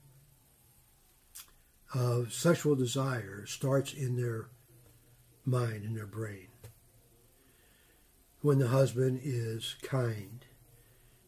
of 1.92 2.33
sexual 2.33 2.77
desire 2.77 3.45
starts 3.47 3.92
in 3.92 4.16
their 4.16 4.47
mind, 5.45 5.85
in 5.85 5.95
their 5.95 6.07
brain. 6.07 6.49
When 8.40 8.59
the 8.61 8.69
husband 8.69 9.21
is 9.25 9.75
kind, 9.83 10.45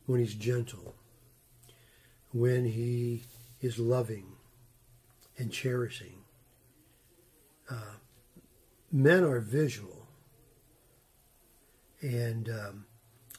when 0.06 0.20
he's 0.20 0.34
gentle, 0.34 0.94
when 2.32 2.64
he 2.64 3.24
is 3.60 3.78
loving 3.78 4.36
and 5.36 5.52
cherishing. 5.52 6.24
Uh, 7.70 7.96
men 8.90 9.24
are 9.24 9.40
visual, 9.40 10.06
and 12.00 12.48
um, 12.48 12.86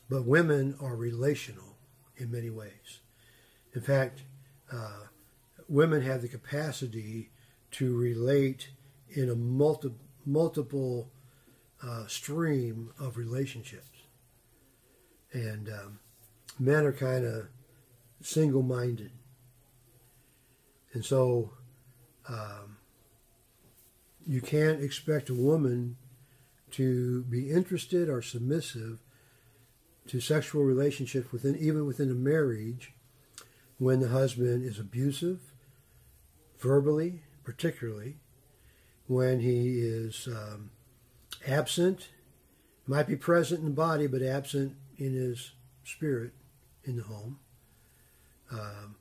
but 0.09 0.25
women 0.25 0.75
are 0.81 0.95
relational 0.95 1.77
in 2.17 2.31
many 2.31 2.49
ways. 2.49 2.99
In 3.73 3.81
fact, 3.81 4.23
uh, 4.71 5.07
women 5.67 6.01
have 6.01 6.21
the 6.21 6.27
capacity 6.27 7.31
to 7.71 7.95
relate 7.95 8.69
in 9.09 9.29
a 9.29 9.35
multi, 9.35 9.91
multiple 10.25 11.11
uh, 11.83 12.07
stream 12.07 12.91
of 12.99 13.17
relationships. 13.17 13.85
And 15.31 15.69
um, 15.69 15.99
men 16.57 16.85
are 16.85 16.93
kind 16.93 17.25
of 17.25 17.47
single 18.21 18.61
minded. 18.61 19.11
And 20.93 21.05
so 21.05 21.51
um, 22.27 22.77
you 24.25 24.41
can't 24.41 24.81
expect 24.81 25.29
a 25.29 25.33
woman 25.33 25.97
to 26.71 27.23
be 27.23 27.49
interested 27.49 28.09
or 28.09 28.21
submissive 28.21 28.99
to 30.07 30.19
sexual 30.19 30.63
relationships 30.63 31.31
within 31.31 31.55
even 31.55 31.85
within 31.85 32.09
a 32.09 32.15
marriage 32.15 32.93
when 33.77 33.99
the 33.99 34.09
husband 34.09 34.63
is 34.63 34.79
abusive 34.79 35.39
verbally, 36.59 37.21
particularly, 37.43 38.17
when 39.07 39.39
he 39.39 39.79
is 39.79 40.27
um, 40.27 40.71
absent, 41.47 42.09
might 42.85 43.07
be 43.07 43.15
present 43.15 43.59
in 43.59 43.65
the 43.65 43.71
body, 43.71 44.07
but 44.07 44.21
absent 44.21 44.75
in 44.97 45.13
his 45.13 45.51
spirit 45.83 46.33
in 46.83 46.97
the 46.97 47.03
home. 47.03 47.39
Um, 48.51 48.95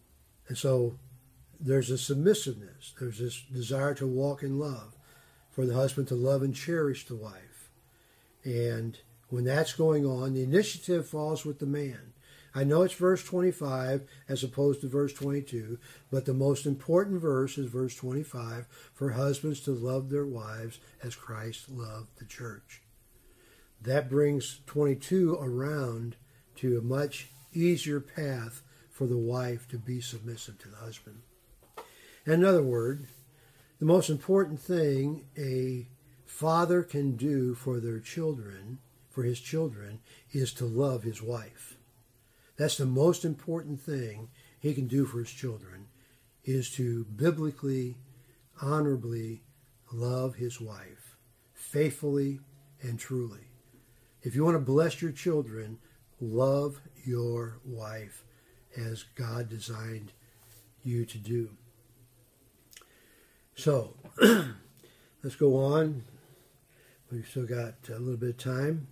and 0.48 0.56
so 0.56 0.98
there's 1.61 1.90
a 1.90 1.98
submissiveness, 1.98 2.94
there's 2.98 3.18
this 3.18 3.42
desire 3.52 3.94
to 3.94 4.06
walk 4.06 4.42
in 4.42 4.58
love, 4.58 4.96
for 5.50 5.66
the 5.66 5.74
husband 5.74 6.08
to 6.08 6.14
love 6.14 6.42
and 6.42 6.54
cherish 6.54 7.06
the 7.06 7.16
wife. 7.16 7.70
And 8.44 8.98
when 9.28 9.44
that's 9.44 9.72
going 9.72 10.06
on, 10.06 10.34
the 10.34 10.42
initiative 10.42 11.08
falls 11.08 11.44
with 11.44 11.58
the 11.58 11.66
man. 11.66 12.12
I 12.54 12.64
know 12.64 12.82
it's 12.82 12.94
verse 12.94 13.22
25 13.22 14.02
as 14.28 14.42
opposed 14.42 14.80
to 14.80 14.88
verse 14.88 15.12
22, 15.12 15.78
but 16.11 16.24
the 16.24 16.34
most 16.34 16.64
important 16.64 17.20
verse 17.20 17.58
is 17.58 17.70
verse 17.70 17.94
25 17.94 18.66
for 18.94 19.11
husbands 19.11 19.61
to 19.61 19.72
love 19.72 20.08
their 20.08 20.24
wives 20.26 20.78
as 21.02 21.14
Christ 21.14 21.68
loved 21.68 22.18
the 22.18 22.24
church. 22.24 22.82
That 23.80 24.08
brings 24.08 24.61
22 24.66 25.38
around 25.40 26.16
to 26.56 26.78
a 26.78 26.82
much 26.82 27.28
easier 27.52 28.00
path 28.00 28.62
for 28.98 29.06
the 29.06 29.16
wife 29.16 29.68
to 29.68 29.78
be 29.78 30.00
submissive 30.00 30.58
to 30.58 30.66
the 30.66 30.76
husband. 30.78 31.22
In 32.26 32.44
other 32.44 32.64
words, 32.64 33.06
the 33.78 33.84
most 33.84 34.11
important 34.11 34.58
thing 34.58 35.24
a 35.38 35.87
father 36.26 36.82
can 36.82 37.14
do 37.14 37.54
for 37.54 37.78
their 37.78 38.00
children, 38.00 38.80
for 39.08 39.22
his 39.22 39.38
children, 39.38 40.00
is 40.32 40.52
to 40.54 40.64
love 40.64 41.04
his 41.04 41.22
wife. 41.22 41.76
That's 42.56 42.76
the 42.76 42.87
most 42.87 43.24
important 43.24 43.80
thing 43.80 44.30
he 44.58 44.74
can 44.74 44.88
do 44.88 45.06
for 45.06 45.20
his 45.20 45.30
children 45.30 45.87
is 46.42 46.68
to 46.72 47.04
biblically, 47.04 47.98
honorably 48.61 49.44
love 49.92 50.34
his 50.34 50.61
wife 50.61 51.16
faithfully 51.54 52.40
and 52.82 52.98
truly. 52.98 53.46
If 54.22 54.34
you 54.34 54.44
want 54.44 54.56
to 54.56 54.72
bless 54.72 55.00
your 55.00 55.12
children, 55.12 55.78
love 56.20 56.80
your 57.04 57.61
wife 57.64 58.24
as 58.79 59.05
God 59.14 59.49
designed 59.49 60.12
you 60.83 61.05
to 61.05 61.19
do. 61.19 61.51
So, 63.55 63.95
let's 65.23 65.37
go 65.37 65.57
on. 65.57 66.05
We've 67.11 67.27
still 67.27 67.47
got 67.47 67.75
a 67.88 67.99
little 67.99 68.17
bit 68.17 68.31
of 68.31 68.38
time. 68.38 68.88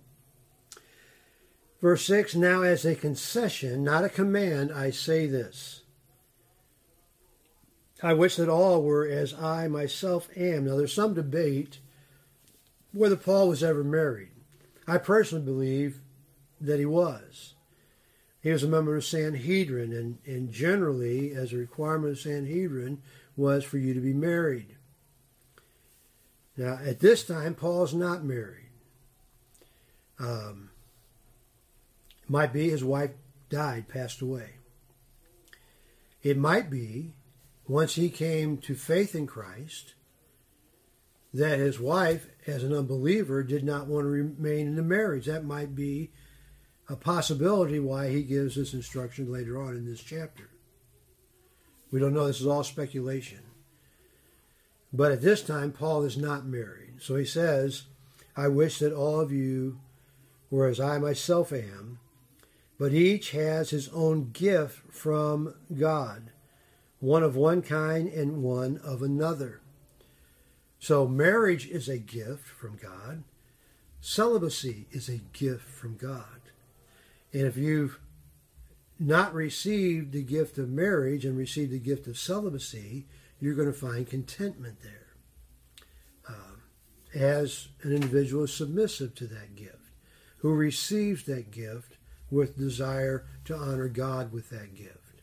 Verse 1.81 2.05
6 2.05 2.35
Now, 2.35 2.63
as 2.63 2.85
a 2.85 2.95
concession, 2.95 3.83
not 3.83 4.03
a 4.03 4.09
command, 4.09 4.71
I 4.71 4.89
say 4.91 5.27
this. 5.27 5.81
I 8.03 8.13
wish 8.13 8.35
that 8.35 8.49
all 8.49 8.83
were 8.83 9.07
as 9.07 9.33
I 9.33 9.67
myself 9.67 10.29
am. 10.35 10.65
Now, 10.65 10.77
there's 10.77 10.93
some 10.93 11.13
debate 11.13 11.79
whether 12.91 13.15
Paul 13.15 13.49
was 13.49 13.63
ever 13.63 13.83
married. 13.83 14.29
I 14.87 14.97
personally 14.97 15.45
believe 15.45 16.01
that 16.59 16.79
he 16.79 16.85
was. 16.85 17.53
He 18.47 18.53
was 18.53 18.63
a 18.63 18.69
member 18.69 18.95
of 18.95 19.03
Sanhedrin, 19.03 19.91
and, 19.91 20.19
and 20.25 20.53
generally, 20.53 21.33
as 21.33 21.51
a 21.51 21.57
requirement 21.57 22.13
of 22.13 22.19
Sanhedrin, 22.21 23.01
was 23.35 23.65
for 23.65 23.77
you 23.77 23.93
to 23.93 23.99
be 23.99 24.13
married. 24.13 24.77
Now, 26.55 26.79
at 26.81 27.01
this 27.01 27.25
time, 27.25 27.55
Paul's 27.55 27.93
not 27.93 28.23
married. 28.23 28.69
Um, 30.17 30.69
might 32.29 32.53
be 32.53 32.69
his 32.69 32.85
wife 32.85 33.11
died, 33.49 33.89
passed 33.89 34.21
away. 34.21 34.51
It 36.23 36.37
might 36.37 36.69
be 36.69 37.15
once 37.67 37.95
he 37.95 38.09
came 38.09 38.59
to 38.59 38.75
faith 38.75 39.13
in 39.13 39.27
Christ 39.27 39.93
that 41.33 41.59
his 41.59 41.81
wife, 41.81 42.29
as 42.47 42.63
an 42.63 42.71
unbeliever, 42.71 43.43
did 43.43 43.65
not 43.65 43.87
want 43.87 44.05
to 44.05 44.09
remain 44.09 44.67
in 44.67 44.77
the 44.77 44.83
marriage. 44.83 45.25
That 45.25 45.43
might 45.43 45.75
be 45.75 46.11
a 46.89 46.95
possibility 46.95 47.79
why 47.79 48.09
he 48.09 48.23
gives 48.23 48.55
this 48.55 48.73
instruction 48.73 49.31
later 49.31 49.61
on 49.61 49.75
in 49.75 49.85
this 49.85 50.01
chapter. 50.01 50.49
We 51.91 51.99
don't 51.99 52.13
know. 52.13 52.27
This 52.27 52.41
is 52.41 52.47
all 52.47 52.63
speculation. 52.63 53.39
But 54.93 55.11
at 55.11 55.21
this 55.21 55.41
time, 55.41 55.71
Paul 55.71 56.03
is 56.03 56.17
not 56.17 56.45
married. 56.45 57.01
So 57.01 57.15
he 57.15 57.25
says, 57.25 57.83
I 58.35 58.47
wish 58.47 58.79
that 58.79 58.93
all 58.93 59.19
of 59.19 59.31
you 59.31 59.79
were 60.49 60.67
as 60.67 60.79
I 60.79 60.97
myself 60.97 61.51
am, 61.51 61.99
but 62.79 62.93
each 62.93 63.31
has 63.31 63.71
his 63.71 63.89
own 63.89 64.31
gift 64.31 64.93
from 64.93 65.55
God, 65.77 66.31
one 66.99 67.23
of 67.23 67.35
one 67.35 67.61
kind 67.61 68.07
and 68.07 68.43
one 68.43 68.79
of 68.83 69.01
another. 69.01 69.61
So 70.79 71.07
marriage 71.07 71.67
is 71.67 71.89
a 71.89 71.97
gift 71.97 72.47
from 72.47 72.77
God. 72.77 73.23
Celibacy 73.99 74.85
is 74.91 75.09
a 75.09 75.17
gift 75.33 75.63
from 75.63 75.97
God. 75.97 76.36
And 77.33 77.43
if 77.43 77.57
you've 77.57 77.99
not 78.99 79.33
received 79.33 80.11
the 80.11 80.23
gift 80.23 80.57
of 80.57 80.69
marriage 80.69 81.25
and 81.25 81.37
received 81.37 81.71
the 81.71 81.79
gift 81.79 82.07
of 82.07 82.17
celibacy, 82.17 83.07
you're 83.39 83.55
going 83.55 83.71
to 83.71 83.73
find 83.73 84.07
contentment 84.07 84.81
there. 84.81 85.07
Um, 86.27 86.61
as 87.13 87.67
an 87.83 87.93
individual 87.93 88.45
is 88.45 88.53
submissive 88.53 89.13
to 89.15 89.27
that 89.27 89.55
gift, 89.55 89.91
who 90.37 90.53
receives 90.53 91.23
that 91.25 91.51
gift 91.51 91.97
with 92.29 92.57
desire 92.57 93.25
to 93.45 93.55
honor 93.55 93.87
God 93.87 94.31
with 94.31 94.49
that 94.49 94.75
gift. 94.75 95.21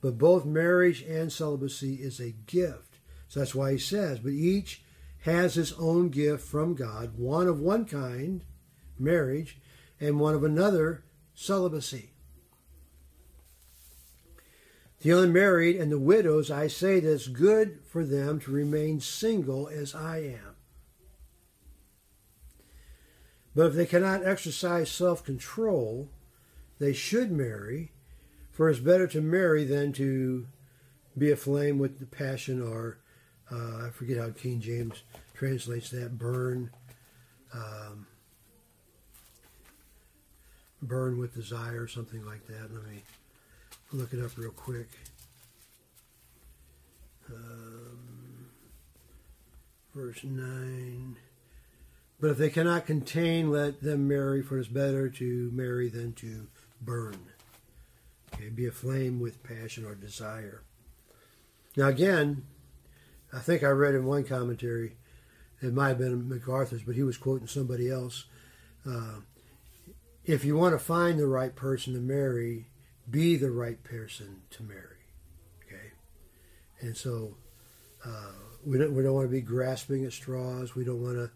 But 0.00 0.18
both 0.18 0.44
marriage 0.44 1.02
and 1.02 1.32
celibacy 1.32 1.94
is 1.96 2.20
a 2.20 2.32
gift. 2.32 2.98
So 3.28 3.40
that's 3.40 3.54
why 3.54 3.72
he 3.72 3.78
says, 3.78 4.18
but 4.18 4.32
each 4.32 4.82
has 5.20 5.54
his 5.54 5.72
own 5.74 6.08
gift 6.08 6.44
from 6.44 6.74
God, 6.74 7.16
one 7.16 7.46
of 7.46 7.60
one 7.60 7.84
kind, 7.84 8.44
marriage, 8.98 9.58
and 10.00 10.18
one 10.18 10.34
of 10.34 10.42
another, 10.42 11.04
celibacy. 11.34 12.10
The 15.00 15.10
unmarried 15.10 15.76
and 15.76 15.90
the 15.90 15.98
widows, 15.98 16.50
I 16.50 16.68
say 16.68 17.00
that 17.00 17.12
it's 17.12 17.26
good 17.26 17.80
for 17.84 18.04
them 18.04 18.38
to 18.40 18.52
remain 18.52 19.00
single 19.00 19.68
as 19.68 19.94
I 19.94 20.18
am. 20.18 20.56
But 23.54 23.66
if 23.66 23.74
they 23.74 23.86
cannot 23.86 24.24
exercise 24.24 24.90
self 24.90 25.24
control, 25.24 26.08
they 26.78 26.92
should 26.92 27.32
marry, 27.32 27.92
for 28.50 28.70
it's 28.70 28.78
better 28.78 29.06
to 29.08 29.20
marry 29.20 29.64
than 29.64 29.92
to 29.94 30.46
be 31.18 31.30
aflame 31.30 31.78
with 31.78 31.98
the 31.98 32.06
passion 32.06 32.62
or, 32.62 32.98
uh, 33.50 33.86
I 33.86 33.90
forget 33.90 34.18
how 34.18 34.30
King 34.30 34.60
James 34.60 35.02
translates 35.34 35.90
that, 35.90 36.16
burn. 36.16 36.70
Um, 37.52 38.06
burn 40.82 41.18
with 41.18 41.34
desire, 41.34 41.86
something 41.86 42.24
like 42.26 42.46
that. 42.48 42.72
Let 42.72 42.84
me 42.84 43.02
look 43.92 44.12
it 44.12 44.22
up 44.22 44.36
real 44.36 44.50
quick. 44.50 44.88
Um, 47.32 48.46
verse 49.94 50.24
9. 50.24 51.16
But 52.20 52.30
if 52.30 52.38
they 52.38 52.50
cannot 52.50 52.86
contain, 52.86 53.50
let 53.50 53.82
them 53.82 54.06
marry, 54.06 54.42
for 54.42 54.58
it 54.58 54.62
is 54.62 54.68
better 54.68 55.08
to 55.08 55.50
marry 55.52 55.88
than 55.88 56.12
to 56.14 56.46
burn. 56.80 57.18
Okay, 58.34 58.48
be 58.48 58.66
aflame 58.66 59.20
with 59.20 59.42
passion 59.42 59.84
or 59.84 59.94
desire. 59.94 60.62
Now, 61.76 61.88
again, 61.88 62.44
I 63.32 63.38
think 63.38 63.62
I 63.62 63.68
read 63.68 63.94
in 63.94 64.04
one 64.04 64.24
commentary, 64.24 64.96
it 65.60 65.72
might 65.72 65.88
have 65.88 65.98
been 65.98 66.28
MacArthur's, 66.28 66.82
but 66.82 66.96
he 66.96 67.02
was 67.02 67.16
quoting 67.16 67.46
somebody 67.46 67.90
else. 67.90 68.24
Uh, 68.86 69.20
if 70.24 70.44
you 70.44 70.56
want 70.56 70.74
to 70.74 70.78
find 70.78 71.18
the 71.18 71.26
right 71.26 71.54
person 71.54 71.94
to 71.94 72.00
marry, 72.00 72.68
be 73.10 73.36
the 73.36 73.50
right 73.50 73.82
person 73.82 74.42
to 74.50 74.62
marry. 74.62 75.06
Okay, 75.66 75.92
and 76.80 76.96
so 76.96 77.36
uh, 78.04 78.32
we 78.64 78.78
don't 78.78 78.94
we 78.94 79.02
don't 79.02 79.14
want 79.14 79.26
to 79.26 79.32
be 79.32 79.40
grasping 79.40 80.04
at 80.04 80.12
straws. 80.12 80.74
We 80.74 80.84
don't 80.84 81.02
want 81.02 81.16
to 81.16 81.30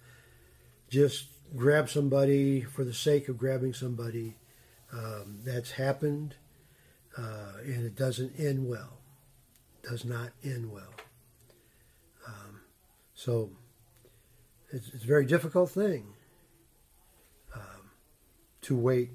just 0.89 1.27
grab 1.55 1.89
somebody 1.89 2.63
for 2.63 2.85
the 2.85 2.95
sake 2.95 3.29
of 3.29 3.39
grabbing 3.39 3.75
somebody. 3.75 4.37
Um, 4.93 5.41
that's 5.45 5.73
happened, 5.73 6.37
uh, 7.19 7.59
and 7.65 7.85
it 7.85 7.97
doesn't 7.97 8.39
end 8.39 8.69
well. 8.69 9.01
Does 9.83 10.05
not 10.05 10.31
end 10.45 10.71
well. 10.71 10.95
Um, 12.27 12.61
so 13.15 13.51
it's, 14.73 14.89
it's, 14.95 15.05
a 15.05 15.07
very 15.07 15.27
difficult 15.27 15.71
thing 15.71 16.15
to 18.67 18.75
wait 18.75 19.13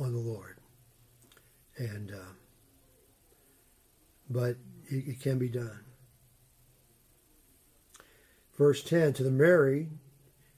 on 0.00 0.14
the 0.14 0.18
Lord 0.18 0.56
and 1.76 2.10
uh, 2.10 2.32
but 4.30 4.56
it, 4.88 5.08
it 5.08 5.20
can 5.20 5.38
be 5.38 5.50
done. 5.50 5.84
Verse 8.56 8.82
10 8.82 9.12
To 9.12 9.22
the 9.22 9.30
married 9.30 9.90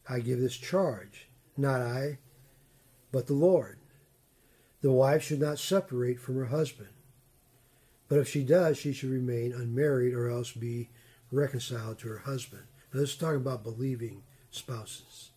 I 0.09 0.21
give 0.21 0.39
this 0.39 0.57
charge, 0.57 1.29
not 1.57 1.81
I, 1.81 2.19
but 3.11 3.27
the 3.27 3.35
Lord. 3.35 3.81
The 4.81 4.93
wife 4.93 5.25
should 5.25 5.41
not 5.41 5.59
separate 5.59 6.21
from 6.21 6.37
her 6.37 6.45
husband, 6.45 6.91
but 8.09 8.19
if 8.19 8.29
she 8.29 8.45
does, 8.45 8.79
she 8.79 8.93
should 8.93 9.11
remain 9.11 9.53
unmarried 9.53 10.15
or 10.15 10.31
else 10.31 10.53
be 10.53 10.91
reconciled 11.33 11.99
to 11.99 12.09
her 12.11 12.19
husband. 12.19 12.63
Now, 12.95 13.01
this 13.01 13.11
is 13.11 13.17
talking 13.17 13.41
about 13.41 13.65
believing 13.65 14.23
spouses. 14.53 15.31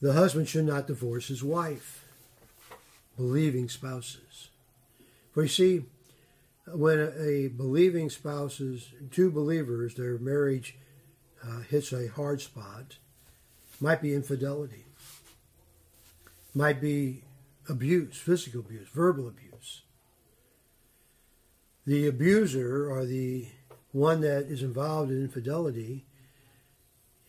The 0.00 0.12
husband 0.12 0.48
should 0.48 0.64
not 0.64 0.86
divorce 0.86 1.28
his 1.28 1.42
wife 1.42 2.04
believing 3.16 3.68
spouses. 3.68 4.48
For 5.32 5.42
you 5.42 5.48
see, 5.48 5.84
when 6.66 7.00
a 7.18 7.48
believing 7.48 8.10
spouses, 8.10 8.92
two 9.10 9.30
believers, 9.30 9.94
their 9.94 10.18
marriage 10.18 10.76
uh, 11.44 11.60
hits 11.60 11.92
a 11.92 12.06
hard 12.08 12.40
spot, 12.40 12.98
might 13.80 14.00
be 14.00 14.14
infidelity, 14.14 14.84
might 16.54 16.80
be 16.80 17.22
abuse, 17.68 18.16
physical 18.16 18.60
abuse, 18.60 18.88
verbal 18.88 19.26
abuse. 19.26 19.82
The 21.86 22.06
abuser 22.06 22.90
or 22.90 23.04
the 23.04 23.48
one 23.92 24.20
that 24.20 24.44
is 24.44 24.62
involved 24.62 25.10
in 25.10 25.22
infidelity 25.22 26.04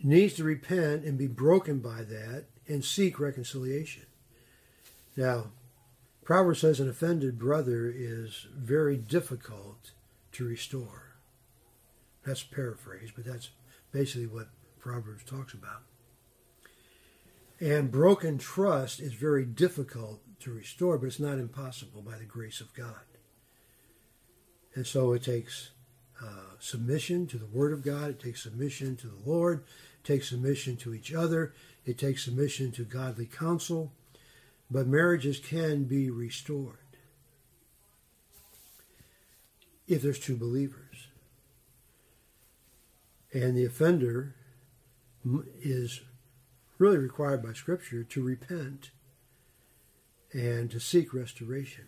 needs 0.03 0.35
to 0.35 0.43
repent 0.43 1.03
and 1.03 1.17
be 1.17 1.27
broken 1.27 1.79
by 1.79 2.03
that 2.03 2.45
and 2.69 2.85
seek 2.85 3.19
reconciliation. 3.19 4.05
Now, 5.17 5.47
Proverbs 6.23 6.59
says 6.59 6.79
an 6.79 6.87
offended 6.87 7.39
brother 7.39 7.91
is 7.93 8.47
very 8.55 8.95
difficult 8.95 9.91
to 10.33 10.45
restore. 10.45 11.15
That's 12.23 12.43
paraphrased, 12.43 13.13
but 13.15 13.25
that's 13.25 13.49
basically 13.91 14.27
what 14.27 14.49
Proverbs 14.79 15.23
talks 15.23 15.53
about. 15.53 15.81
And 17.59 17.91
broken 17.91 18.37
trust 18.37 18.99
is 18.99 19.13
very 19.13 19.43
difficult 19.43 20.21
to 20.41 20.53
restore, 20.53 20.97
but 20.97 21.07
it's 21.07 21.19
not 21.19 21.39
impossible 21.39 22.01
by 22.01 22.17
the 22.17 22.25
grace 22.25 22.61
of 22.61 22.73
God. 22.73 23.01
And 24.75 24.85
so 24.85 25.13
it 25.13 25.23
takes 25.23 25.71
uh, 26.23 26.55
submission 26.59 27.27
to 27.27 27.37
the 27.37 27.45
Word 27.45 27.73
of 27.73 27.83
God, 27.83 28.11
it 28.11 28.19
takes 28.19 28.43
submission 28.43 28.95
to 28.97 29.07
the 29.07 29.29
Lord, 29.29 29.63
it 30.03 30.07
takes 30.07 30.29
submission 30.29 30.77
to 30.77 30.93
each 30.93 31.13
other, 31.13 31.53
it 31.85 31.97
takes 31.97 32.25
submission 32.25 32.71
to 32.73 32.83
godly 32.83 33.25
counsel, 33.25 33.91
but 34.69 34.87
marriages 34.87 35.39
can 35.39 35.85
be 35.85 36.09
restored 36.09 36.77
if 39.87 40.01
there's 40.01 40.19
two 40.19 40.35
believers. 40.35 41.07
And 43.33 43.57
the 43.57 43.65
offender 43.65 44.35
is 45.61 46.01
really 46.77 46.97
required 46.97 47.43
by 47.43 47.53
Scripture 47.53 48.03
to 48.03 48.23
repent 48.23 48.91
and 50.31 50.69
to 50.71 50.79
seek 50.79 51.13
restoration. 51.13 51.85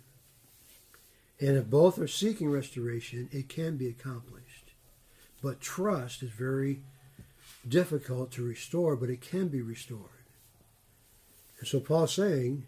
And 1.40 1.58
if 1.58 1.70
both 1.70 1.98
are 1.98 2.08
seeking 2.08 2.52
restoration, 2.52 3.30
it 3.32 3.50
can 3.50 3.78
be 3.78 3.88
accomplished. 3.88 4.74
But 5.42 5.60
trust 5.60 6.22
is 6.22 6.30
very 6.30 6.82
difficult 7.68 8.32
to 8.32 8.44
restore, 8.44 8.96
but 8.96 9.10
it 9.10 9.22
can 9.22 9.48
be 9.48 9.62
restored. 9.62 10.26
And 11.60 11.68
so 11.68 11.80
Paul's 11.80 12.14
saying, 12.14 12.66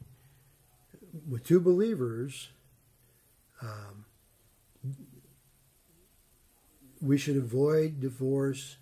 with 1.29 1.45
two 1.45 1.60
believers, 1.60 2.49
um, 3.62 4.06
we 7.01 7.17
should 7.17 7.38
avoid 7.38 7.99
divorce 7.99 8.77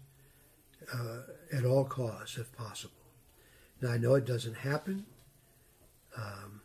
uh, 0.93 1.21
at 1.51 1.65
all 1.65 1.85
costs 1.85 2.37
if 2.37 2.51
possible. 2.55 2.93
Now 3.81 3.91
I 3.91 3.97
know 3.97 4.15
it 4.15 4.25
doesn't 4.25 4.57
happen, 4.57 5.05
um, 6.15 6.61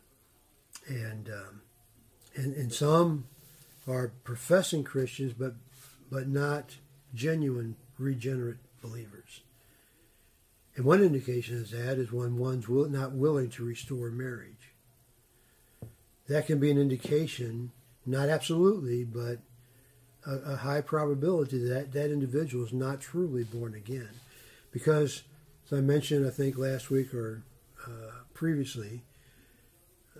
and, 0.87 1.29
um, 1.29 1.61
and 2.35 2.53
and 2.53 2.71
some 2.71 3.25
are 3.87 4.11
professing 4.23 4.83
Christians, 4.83 5.33
but 5.33 5.55
but 6.11 6.27
not 6.27 6.75
genuine 7.15 7.75
regenerate 7.97 8.57
believers. 8.81 9.41
And 10.75 10.85
one 10.85 11.01
indication 11.01 11.57
of 11.57 11.71
that 11.71 11.97
is 11.97 12.11
when 12.11 12.37
one's 12.37 12.67
will, 12.67 12.87
not 12.87 13.13
willing 13.13 13.49
to 13.51 13.65
restore 13.65 14.09
marriage. 14.11 14.73
That 16.27 16.45
can 16.45 16.59
be 16.59 16.69
an 16.69 16.77
indication, 16.77 17.71
not 18.05 18.29
absolutely, 18.29 19.03
but 19.03 19.39
a, 20.25 20.53
a 20.53 20.55
high 20.57 20.81
probability 20.81 21.57
that 21.65 21.93
that 21.93 22.11
individual 22.11 22.65
is 22.65 22.73
not 22.73 23.01
truly 23.01 23.43
born 23.43 23.73
again. 23.73 24.09
Because, 24.71 25.23
as 25.65 25.77
I 25.77 25.81
mentioned, 25.81 26.27
I 26.27 26.29
think 26.29 26.57
last 26.57 26.91
week 26.91 27.13
or 27.13 27.43
uh, 27.85 28.11
previously, 28.33 29.01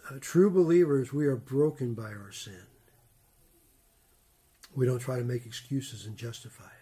uh, 0.09 0.15
true 0.21 0.49
believers, 0.49 1.13
we 1.13 1.27
are 1.27 1.35
broken 1.35 1.93
by 1.93 2.09
our 2.13 2.31
sin. 2.31 2.63
We 4.73 4.85
don't 4.85 4.99
try 4.99 5.17
to 5.17 5.23
make 5.23 5.45
excuses 5.45 6.05
and 6.05 6.15
justify 6.15 6.63
it. 6.63 6.76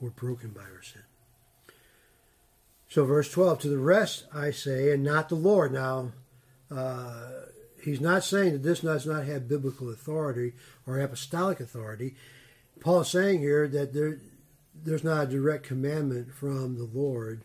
We're 0.00 0.10
broken 0.10 0.50
by 0.50 0.62
our 0.62 0.82
sin. 0.82 1.02
So, 2.88 3.04
verse 3.04 3.30
12, 3.30 3.60
to 3.60 3.68
the 3.68 3.78
rest 3.78 4.24
I 4.34 4.50
say, 4.50 4.92
and 4.92 5.04
not 5.04 5.28
the 5.28 5.36
Lord. 5.36 5.72
Now, 5.72 6.12
uh, 6.74 7.28
he's 7.82 8.00
not 8.00 8.24
saying 8.24 8.52
that 8.52 8.62
this 8.62 8.80
does 8.80 9.06
not 9.06 9.26
have 9.26 9.48
biblical 9.48 9.90
authority 9.90 10.54
or 10.86 10.98
apostolic 10.98 11.60
authority. 11.60 12.16
Paul 12.80 13.00
is 13.00 13.08
saying 13.08 13.40
here 13.40 13.68
that 13.68 13.92
there, 13.92 14.18
there's 14.74 15.04
not 15.04 15.24
a 15.24 15.30
direct 15.30 15.64
commandment 15.64 16.32
from 16.32 16.76
the 16.78 16.88
Lord 16.92 17.44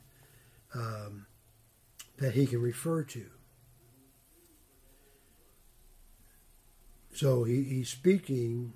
um, 0.74 1.28
that 2.18 2.34
he 2.34 2.48
can 2.48 2.62
refer 2.62 3.04
to. 3.04 3.26
So 7.14 7.44
he, 7.44 7.64
he's 7.64 7.90
speaking 7.90 8.74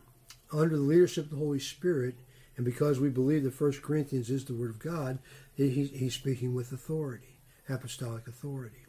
under 0.52 0.76
the 0.76 0.82
leadership 0.82 1.26
of 1.26 1.32
the 1.32 1.38
Holy 1.38 1.60
Spirit, 1.60 2.16
and 2.60 2.66
because 2.66 3.00
we 3.00 3.08
believe 3.08 3.44
that 3.44 3.58
1 3.58 3.72
Corinthians 3.82 4.30
is 4.30 4.44
the 4.44 4.54
Word 4.54 4.70
of 4.70 4.80
God, 4.80 5.20
he, 5.56 5.70
he's 5.70 6.14
speaking 6.14 6.54
with 6.54 6.74
authority, 6.74 7.40
apostolic 7.70 8.28
authority. 8.28 8.84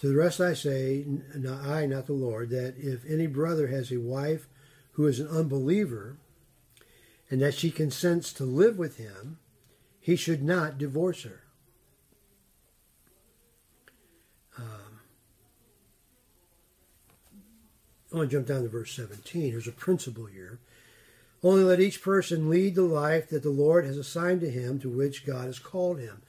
To 0.00 0.08
the 0.08 0.14
rest 0.14 0.38
I 0.38 0.52
say, 0.52 1.06
not 1.34 1.64
I, 1.64 1.86
not 1.86 2.04
the 2.04 2.12
Lord, 2.12 2.50
that 2.50 2.74
if 2.76 3.06
any 3.06 3.26
brother 3.26 3.68
has 3.68 3.90
a 3.90 4.00
wife 4.00 4.48
who 4.92 5.06
is 5.06 5.18
an 5.18 5.28
unbeliever, 5.28 6.18
and 7.30 7.40
that 7.40 7.54
she 7.54 7.70
consents 7.70 8.34
to 8.34 8.44
live 8.44 8.76
with 8.76 8.98
him, 8.98 9.38
he 9.98 10.14
should 10.14 10.42
not 10.42 10.76
divorce 10.76 11.22
her. 11.22 11.44
Um, 14.58 15.00
I 18.12 18.16
want 18.16 18.30
to 18.30 18.36
jump 18.36 18.46
down 18.46 18.62
to 18.64 18.68
verse 18.68 18.92
17. 18.92 19.52
There's 19.52 19.66
a 19.66 19.72
principle 19.72 20.26
here. 20.26 20.58
Only 21.44 21.62
let 21.62 21.78
each 21.78 22.00
person 22.02 22.48
lead 22.48 22.74
the 22.74 22.82
life 22.82 23.28
that 23.28 23.42
the 23.42 23.50
Lord 23.50 23.84
has 23.84 23.98
assigned 23.98 24.40
to 24.40 24.50
him 24.50 24.78
to 24.80 24.88
which 24.88 25.26
God 25.26 25.44
has 25.44 25.58
called 25.58 26.00
him. 26.00 26.22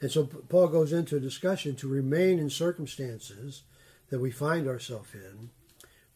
And 0.00 0.10
so 0.10 0.24
Paul 0.24 0.68
goes 0.68 0.94
into 0.94 1.14
a 1.14 1.20
discussion 1.20 1.76
to 1.76 1.88
remain 1.88 2.38
in 2.38 2.48
circumstances 2.48 3.64
that 4.08 4.18
we 4.18 4.30
find 4.30 4.66
ourselves 4.66 5.10
in, 5.12 5.50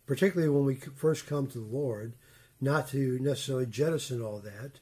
particularly 0.07 0.49
when 0.49 0.65
we 0.65 0.77
first 0.77 1.27
come 1.27 1.47
to 1.49 1.59
the 1.59 1.77
Lord, 1.77 2.15
not 2.59 2.89
to 2.89 3.19
necessarily 3.21 3.67
jettison 3.67 4.23
all 4.23 4.39
that. 4.39 4.81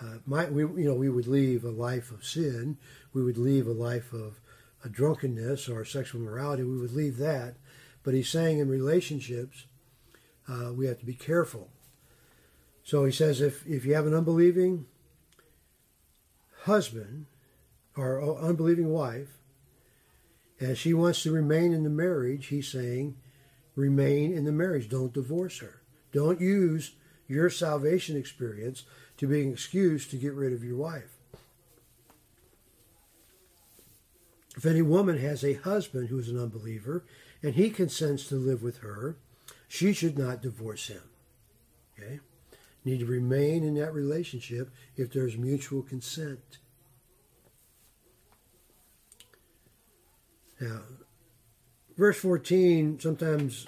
Uh, 0.00 0.18
we, 0.48 0.62
you 0.62 0.88
know, 0.88 0.94
we 0.94 1.08
would 1.08 1.26
leave 1.26 1.64
a 1.64 1.70
life 1.70 2.12
of 2.12 2.24
sin. 2.24 2.78
We 3.12 3.24
would 3.24 3.36
leave 3.36 3.66
a 3.66 3.72
life 3.72 4.12
of 4.12 4.40
a 4.84 4.88
drunkenness 4.88 5.68
or 5.68 5.84
sexual 5.84 6.20
morality. 6.20 6.62
We 6.62 6.78
would 6.78 6.94
leave 6.94 7.16
that. 7.16 7.56
But 8.04 8.14
he's 8.14 8.28
saying 8.28 8.60
in 8.60 8.68
relationships, 8.68 9.66
uh, 10.48 10.72
we 10.72 10.86
have 10.86 11.00
to 11.00 11.06
be 11.06 11.14
careful. 11.14 11.68
So 12.88 13.04
he 13.04 13.12
says 13.12 13.42
if, 13.42 13.66
if 13.66 13.84
you 13.84 13.92
have 13.92 14.06
an 14.06 14.14
unbelieving 14.14 14.86
husband, 16.62 17.26
or 17.94 18.40
unbelieving 18.40 18.88
wife, 18.88 19.42
and 20.58 20.74
she 20.78 20.94
wants 20.94 21.22
to 21.24 21.30
remain 21.30 21.74
in 21.74 21.84
the 21.84 21.90
marriage, 21.90 22.46
he's 22.46 22.72
saying, 22.72 23.18
remain 23.74 24.32
in 24.32 24.46
the 24.46 24.52
marriage. 24.52 24.88
Don't 24.88 25.12
divorce 25.12 25.58
her. 25.58 25.82
Don't 26.12 26.40
use 26.40 26.92
your 27.26 27.50
salvation 27.50 28.16
experience 28.16 28.84
to 29.18 29.26
be 29.26 29.42
an 29.42 29.52
excuse 29.52 30.08
to 30.08 30.16
get 30.16 30.32
rid 30.32 30.54
of 30.54 30.64
your 30.64 30.78
wife. 30.78 31.18
If 34.56 34.64
any 34.64 34.80
woman 34.80 35.18
has 35.18 35.44
a 35.44 35.52
husband 35.52 36.08
who 36.08 36.18
is 36.18 36.30
an 36.30 36.40
unbeliever 36.40 37.04
and 37.42 37.54
he 37.54 37.68
consents 37.68 38.26
to 38.28 38.36
live 38.36 38.62
with 38.62 38.78
her, 38.78 39.18
she 39.68 39.92
should 39.92 40.16
not 40.16 40.40
divorce 40.40 40.86
him. 40.86 41.02
Okay? 41.98 42.20
Need 42.88 43.00
to 43.00 43.04
remain 43.04 43.64
in 43.64 43.74
that 43.74 43.92
relationship 43.92 44.70
if 44.96 45.12
there's 45.12 45.36
mutual 45.36 45.82
consent. 45.82 46.56
Now, 50.58 50.80
verse 51.98 52.16
14, 52.16 52.98
sometimes 52.98 53.66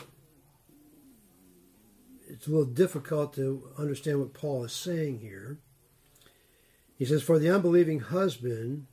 it's 2.30 2.46
a 2.46 2.50
little 2.50 2.64
difficult 2.64 3.34
to 3.34 3.62
understand 3.76 4.20
what 4.20 4.32
Paul 4.32 4.64
is 4.64 4.72
saying 4.72 5.18
here. 5.18 5.58
He 6.96 7.04
says, 7.04 7.22
For 7.22 7.38
the 7.38 7.50
unbelieving 7.50 8.00
husband 8.00 8.86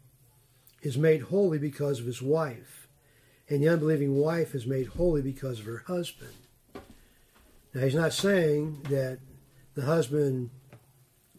is 0.81 0.97
made 0.97 1.21
holy 1.21 1.57
because 1.57 2.01
of 2.01 2.05
his 2.05 2.21
wife, 2.21 2.89
and 3.47 3.63
the 3.63 3.69
unbelieving 3.69 4.17
wife 4.17 4.53
is 4.53 4.67
made 4.67 4.87
holy 4.87 5.21
because 5.21 5.61
of 5.61 5.65
her 5.67 5.85
husband. 5.87 6.33
Now, 7.73 7.83
he's 7.83 7.95
not 7.95 8.11
saying 8.11 8.81
that 8.89 9.19
the 9.77 9.85
husband 9.85 10.49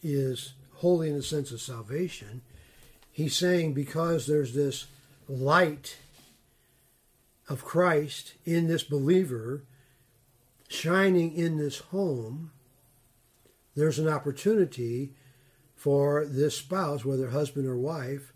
is 0.01 0.53
holy 0.75 1.09
in 1.09 1.17
the 1.17 1.23
sense 1.25 1.51
of 1.51 1.61
salvation. 1.61 2.41
He's 3.11 3.35
saying 3.35 3.75
because 3.75 4.29
there's 4.29 4.55
this 4.55 4.87
light 5.29 5.97
of 7.49 7.65
Christ 7.65 8.35
in 8.45 8.69
this 8.69 8.85
believer 8.85 9.65
shining 10.69 11.35
in 11.35 11.57
this 11.57 11.79
home, 11.79 12.53
there's 13.75 13.99
an 13.99 14.07
opportunity 14.07 15.15
for 15.75 16.25
this 16.25 16.57
spouse, 16.57 17.05
whether 17.05 17.31
husband 17.31 17.67
or 17.67 17.77
wife, 17.77 18.33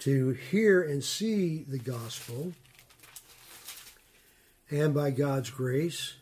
to 0.00 0.32
hear 0.32 0.82
and 0.82 1.02
see 1.02 1.64
the 1.66 1.78
gospel. 1.78 2.52
And 4.70 4.92
by 4.92 5.10
God's 5.10 5.48
grace, 5.48 6.16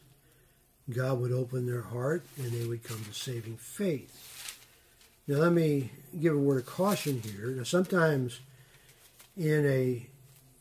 God 0.88 1.21
would 1.21 1.33
open 1.33 1.66
their 1.66 1.83
heart 1.83 2.25
and 2.37 2.51
they 2.51 2.66
would 2.66 2.83
come 2.83 3.05
to 3.05 3.12
saving 3.12 3.57
faith. 3.57 4.59
Now, 5.27 5.37
let 5.38 5.53
me 5.53 5.90
give 6.21 6.35
a 6.35 6.38
word 6.38 6.59
of 6.59 6.66
caution 6.66 7.23
here. 7.23 7.49
Now, 7.49 7.64
sometimes 7.64 8.40
in 9.37 9.66
a 9.66 10.07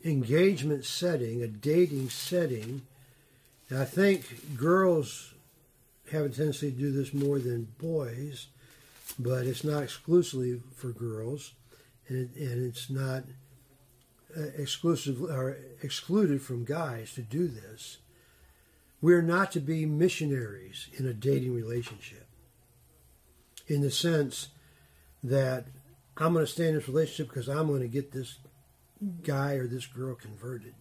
engagement 0.04 0.86
setting, 0.86 1.42
a 1.44 1.48
dating 1.48 2.10
setting. 2.10 2.84
I 3.72 3.86
think 3.86 4.58
girls 4.58 5.34
have 6.12 6.26
a 6.26 6.30
tendency 6.30 6.72
to 6.72 6.78
do 6.78 6.92
this 6.92 7.14
more 7.14 7.40
than 7.40 7.68
boys, 7.78 8.48
but 9.18 9.46
it's 9.46 9.64
not 9.64 9.84
exclusively 9.84 10.62
for 10.76 10.90
girls, 10.90 11.54
and, 12.08 12.30
it, 12.36 12.40
and 12.40 12.66
it's 12.66 12.90
not 12.90 13.24
uh, 14.36 14.42
exclusive 14.58 15.22
or 15.22 15.58
excluded 15.84 16.42
from 16.42 16.64
guys 16.64 17.14
to 17.14 17.22
do 17.22 17.48
this. 17.48 17.98
We're 19.02 19.22
not 19.22 19.52
to 19.54 19.60
be 19.60 19.86
missionaries 19.86 20.88
in 20.98 21.08
a 21.08 21.14
dating 21.14 21.56
relationship, 21.56 22.28
in 23.68 23.82
the 23.82 23.92
sense 23.92 24.50
that 25.24 25.66
I'm 26.18 26.34
going 26.34 26.46
to 26.46 26.52
stay 26.52 26.68
in 26.68 26.76
this 26.76 26.88
relationship 26.88 27.28
because 27.28 27.48
I'm 27.48 27.68
going 27.68 27.82
to 27.82 27.88
get 27.88 28.12
this 28.12 28.40
guy 29.24 29.54
or 29.54 29.68
this 29.68 29.86
girl 29.86 30.16
converted. 30.16 30.74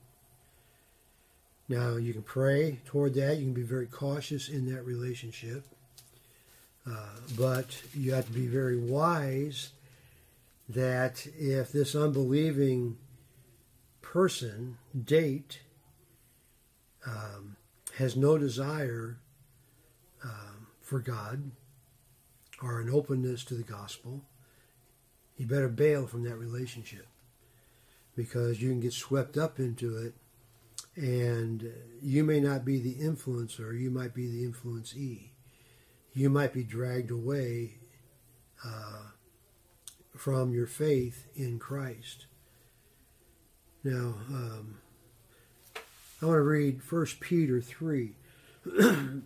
Now, 1.68 1.96
you 1.96 2.12
can 2.12 2.22
pray 2.22 2.80
toward 2.86 3.14
that. 3.14 3.36
You 3.36 3.44
can 3.44 3.52
be 3.52 3.62
very 3.62 3.86
cautious 3.86 4.48
in 4.48 4.72
that 4.74 4.84
relationship. 4.84 5.64
Uh, 6.86 7.20
but 7.36 7.82
you 7.94 8.14
have 8.14 8.26
to 8.26 8.32
be 8.32 8.46
very 8.46 8.78
wise 8.78 9.70
that 10.68 11.26
if 11.38 11.70
this 11.70 11.94
unbelieving 11.94 12.96
person, 14.00 14.78
date, 15.04 15.60
um, 17.06 17.56
has 17.98 18.14
no 18.14 18.38
desire 18.38 19.18
um, 20.22 20.68
for 20.80 21.00
God 21.00 21.50
or 22.62 22.80
an 22.80 22.88
openness 22.88 23.44
to 23.44 23.54
the 23.54 23.64
gospel, 23.64 24.22
you 25.36 25.46
better 25.46 25.68
bail 25.68 26.06
from 26.06 26.22
that 26.22 26.36
relationship 26.36 27.08
because 28.14 28.62
you 28.62 28.68
can 28.68 28.78
get 28.78 28.92
swept 28.92 29.36
up 29.36 29.58
into 29.58 29.96
it 29.96 30.14
and 30.94 31.72
you 32.00 32.22
may 32.22 32.38
not 32.38 32.64
be 32.64 32.78
the 32.78 32.94
influencer, 32.94 33.76
you 33.76 33.90
might 33.90 34.14
be 34.14 34.28
the 34.28 34.44
influencee. 34.44 35.30
You 36.14 36.30
might 36.30 36.52
be 36.52 36.62
dragged 36.62 37.10
away 37.10 37.78
uh, 38.64 39.10
from 40.16 40.52
your 40.52 40.66
faith 40.66 41.26
in 41.34 41.58
Christ. 41.58 42.26
Now, 43.82 44.14
um, 44.28 44.78
I 46.20 46.26
want 46.26 46.38
to 46.38 46.42
read 46.42 46.80
1 46.88 47.06
Peter 47.20 47.60
3. 47.60 48.12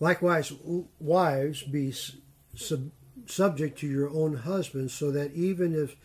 Likewise, 0.00 0.52
wives, 0.98 1.62
be 1.62 1.92
sub, 1.92 2.90
subject 3.26 3.78
to 3.78 3.86
your 3.86 4.10
own 4.10 4.38
husbands, 4.38 4.92
so 4.92 5.12
that 5.12 5.32
even 5.34 5.72
if 5.74 5.96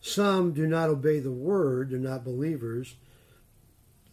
some 0.00 0.52
do 0.52 0.66
not 0.66 0.88
obey 0.88 1.18
the 1.18 1.32
word, 1.32 1.90
they're 1.90 1.98
not 1.98 2.24
believers, 2.24 2.94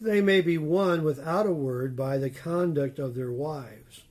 they 0.00 0.20
may 0.20 0.40
be 0.40 0.58
won 0.58 1.04
without 1.04 1.46
a 1.46 1.52
word 1.52 1.96
by 1.96 2.18
the 2.18 2.28
conduct 2.28 2.98
of 2.98 3.14
their 3.14 3.32
wives. 3.32 4.02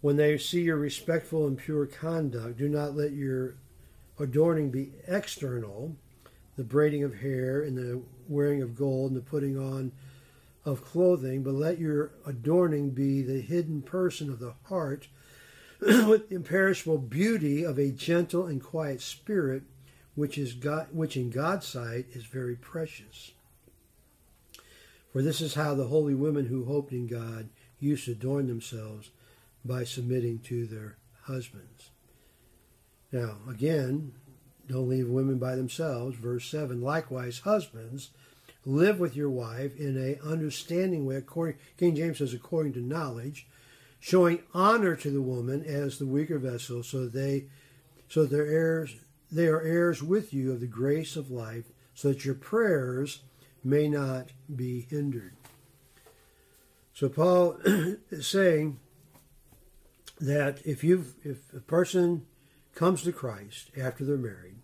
When 0.00 0.16
they 0.16 0.38
see 0.38 0.62
your 0.62 0.76
respectful 0.76 1.46
and 1.46 1.56
pure 1.56 1.86
conduct, 1.86 2.58
do 2.58 2.68
not 2.68 2.96
let 2.96 3.12
your 3.12 3.54
adorning 4.18 4.70
be 4.70 4.92
external, 5.06 5.94
the 6.56 6.64
braiding 6.64 7.04
of 7.04 7.16
hair 7.16 7.62
and 7.62 7.78
the 7.78 8.02
wearing 8.30 8.62
of 8.62 8.76
gold 8.76 9.10
and 9.10 9.20
the 9.20 9.24
putting 9.24 9.58
on 9.58 9.92
of 10.64 10.84
clothing, 10.84 11.42
but 11.42 11.54
let 11.54 11.78
your 11.78 12.12
adorning 12.26 12.90
be 12.90 13.22
the 13.22 13.40
hidden 13.40 13.82
person 13.82 14.30
of 14.30 14.38
the 14.38 14.54
heart 14.64 15.08
with 15.80 16.30
imperishable 16.30 16.98
beauty 16.98 17.64
of 17.64 17.78
a 17.78 17.90
gentle 17.90 18.46
and 18.46 18.62
quiet 18.62 19.00
spirit, 19.00 19.62
which 20.14 20.36
is 20.36 20.52
God, 20.52 20.88
which 20.92 21.16
in 21.16 21.30
God's 21.30 21.66
sight 21.66 22.06
is 22.12 22.24
very 22.24 22.56
precious. 22.56 23.32
For 25.12 25.22
this 25.22 25.40
is 25.40 25.54
how 25.54 25.74
the 25.74 25.86
holy 25.86 26.14
women 26.14 26.46
who 26.46 26.66
hoped 26.66 26.92
in 26.92 27.06
God 27.06 27.48
used 27.80 28.04
to 28.04 28.12
adorn 28.12 28.46
themselves 28.46 29.10
by 29.64 29.84
submitting 29.84 30.38
to 30.40 30.66
their 30.66 30.96
husbands. 31.22 31.90
Now, 33.10 33.36
again, 33.48 34.12
don't 34.68 34.88
leave 34.88 35.08
women 35.08 35.38
by 35.38 35.56
themselves. 35.56 36.16
Verse 36.16 36.48
7 36.48 36.80
Likewise, 36.80 37.40
husbands, 37.40 38.10
live 38.64 39.00
with 39.00 39.16
your 39.16 39.30
wife 39.30 39.76
in 39.78 39.96
a 39.96 40.24
understanding 40.26 41.06
way, 41.06 41.16
according, 41.16 41.56
King 41.76 41.96
James 41.96 42.18
says, 42.18 42.34
according 42.34 42.72
to 42.74 42.80
knowledge, 42.80 43.46
showing 43.98 44.42
honor 44.52 44.96
to 44.96 45.10
the 45.10 45.22
woman 45.22 45.64
as 45.64 45.98
the 45.98 46.06
weaker 46.06 46.38
vessel, 46.38 46.82
so 46.82 47.04
that 47.04 47.12
they 47.12 47.46
so 48.08 48.22
that 48.22 48.30
their 48.30 48.46
heirs 48.46 48.96
they 49.30 49.46
are 49.46 49.60
heirs 49.60 50.02
with 50.02 50.32
you 50.34 50.52
of 50.52 50.60
the 50.60 50.66
grace 50.66 51.16
of 51.16 51.30
life, 51.30 51.66
so 51.94 52.08
that 52.08 52.24
your 52.24 52.34
prayers 52.34 53.22
may 53.62 53.88
not 53.88 54.30
be 54.54 54.86
hindered. 54.90 55.34
So 56.92 57.08
Paul 57.08 57.58
is 58.10 58.26
saying 58.26 58.78
that 60.20 60.60
if 60.66 60.84
you 60.84 61.06
if 61.24 61.52
a 61.54 61.60
person 61.60 62.26
comes 62.74 63.02
to 63.02 63.12
Christ 63.12 63.70
after 63.76 64.04
they're 64.04 64.16
married 64.16 64.56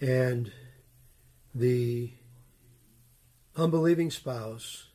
and 0.00 0.52
the 1.54 2.12
unbelieving 3.56 4.10
spouse 4.10 4.88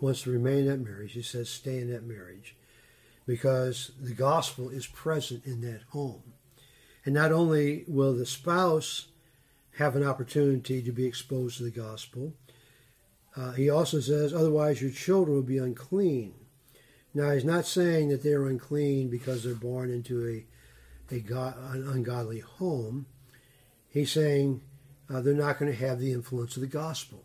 wants 0.00 0.22
to 0.22 0.30
remain 0.30 0.60
in 0.60 0.66
that 0.66 0.80
marriage, 0.80 1.12
he 1.12 1.22
says 1.22 1.48
stay 1.48 1.78
in 1.78 1.90
that 1.92 2.04
marriage 2.04 2.56
because 3.26 3.90
the 4.00 4.14
gospel 4.14 4.70
is 4.70 4.86
present 4.86 5.44
in 5.44 5.60
that 5.60 5.82
home. 5.90 6.32
And 7.04 7.14
not 7.14 7.32
only 7.32 7.84
will 7.86 8.14
the 8.14 8.26
spouse 8.26 9.08
have 9.76 9.96
an 9.96 10.04
opportunity 10.04 10.82
to 10.82 10.92
be 10.92 11.04
exposed 11.04 11.58
to 11.58 11.64
the 11.64 11.70
gospel, 11.70 12.32
uh, 13.36 13.52
he 13.52 13.70
also 13.70 14.00
says, 14.00 14.32
otherwise 14.32 14.82
your 14.82 14.90
children 14.90 15.36
will 15.36 15.42
be 15.42 15.58
unclean. 15.58 16.34
Now, 17.14 17.30
he's 17.30 17.44
not 17.44 17.66
saying 17.66 18.08
that 18.08 18.22
they're 18.22 18.46
unclean 18.46 19.08
because 19.10 19.44
they're 19.44 19.54
born 19.54 19.90
into 19.90 20.26
a, 20.26 21.14
a 21.14 21.20
God, 21.20 21.54
an 21.72 21.88
ungodly 21.88 22.40
home. 22.40 23.06
He's 23.88 24.12
saying 24.12 24.60
uh, 25.10 25.20
they're 25.20 25.34
not 25.34 25.58
going 25.58 25.70
to 25.70 25.78
have 25.78 25.98
the 25.98 26.12
influence 26.12 26.56
of 26.56 26.60
the 26.60 26.66
gospel. 26.66 27.24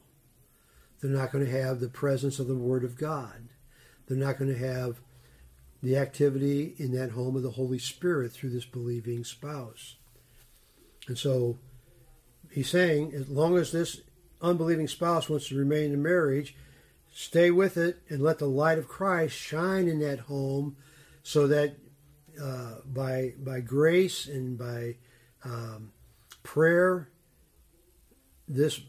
They're 1.01 1.11
not 1.11 1.31
going 1.31 1.45
to 1.45 1.51
have 1.51 1.79
the 1.79 1.89
presence 1.89 2.39
of 2.39 2.47
the 2.47 2.55
Word 2.55 2.83
of 2.83 2.97
God. 2.97 3.49
They're 4.07 4.17
not 4.17 4.37
going 4.37 4.53
to 4.53 4.67
have 4.67 5.01
the 5.81 5.97
activity 5.97 6.75
in 6.77 6.93
that 6.93 7.11
home 7.11 7.35
of 7.35 7.43
the 7.43 7.51
Holy 7.51 7.79
Spirit 7.79 8.31
through 8.31 8.51
this 8.51 8.65
believing 8.65 9.25
spouse. 9.25 9.97
And 11.07 11.17
so 11.17 11.57
he's 12.51 12.69
saying, 12.69 13.11
as 13.13 13.27
long 13.27 13.57
as 13.57 13.73
this 13.73 13.99
unbelieving 14.41 14.87
spouse 14.87 15.29
wants 15.29 15.49
to 15.49 15.57
remain 15.57 15.91
in 15.91 16.01
marriage, 16.01 16.55
stay 17.13 17.51
with 17.51 17.75
it 17.75 18.01
and 18.09 18.21
let 18.21 18.39
the 18.39 18.47
light 18.47 18.77
of 18.77 18.87
Christ 18.87 19.35
shine 19.35 19.89
in 19.89 19.99
that 19.99 20.21
home 20.21 20.77
so 21.21 21.47
that 21.47 21.75
uh, 22.41 22.75
by, 22.85 23.33
by 23.37 23.59
grace 23.59 24.25
and 24.25 24.57
by 24.57 24.95
um, 25.43 25.91
prayer, 26.43 27.09
this 28.53 28.81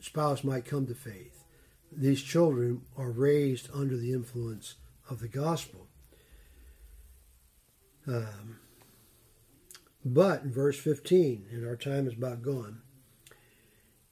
spouse 0.00 0.44
might 0.44 0.64
come 0.64 0.86
to 0.86 0.94
faith. 0.94 1.44
These 1.92 2.22
children 2.22 2.82
are 2.96 3.10
raised 3.10 3.68
under 3.74 3.96
the 3.96 4.12
influence 4.12 4.76
of 5.08 5.18
the 5.18 5.28
gospel. 5.28 5.88
Um, 8.06 8.60
but 10.04 10.42
in 10.42 10.52
verse 10.52 10.78
15, 10.78 11.46
and 11.50 11.66
our 11.66 11.76
time 11.76 12.06
is 12.06 12.14
about 12.14 12.42
gone, 12.42 12.82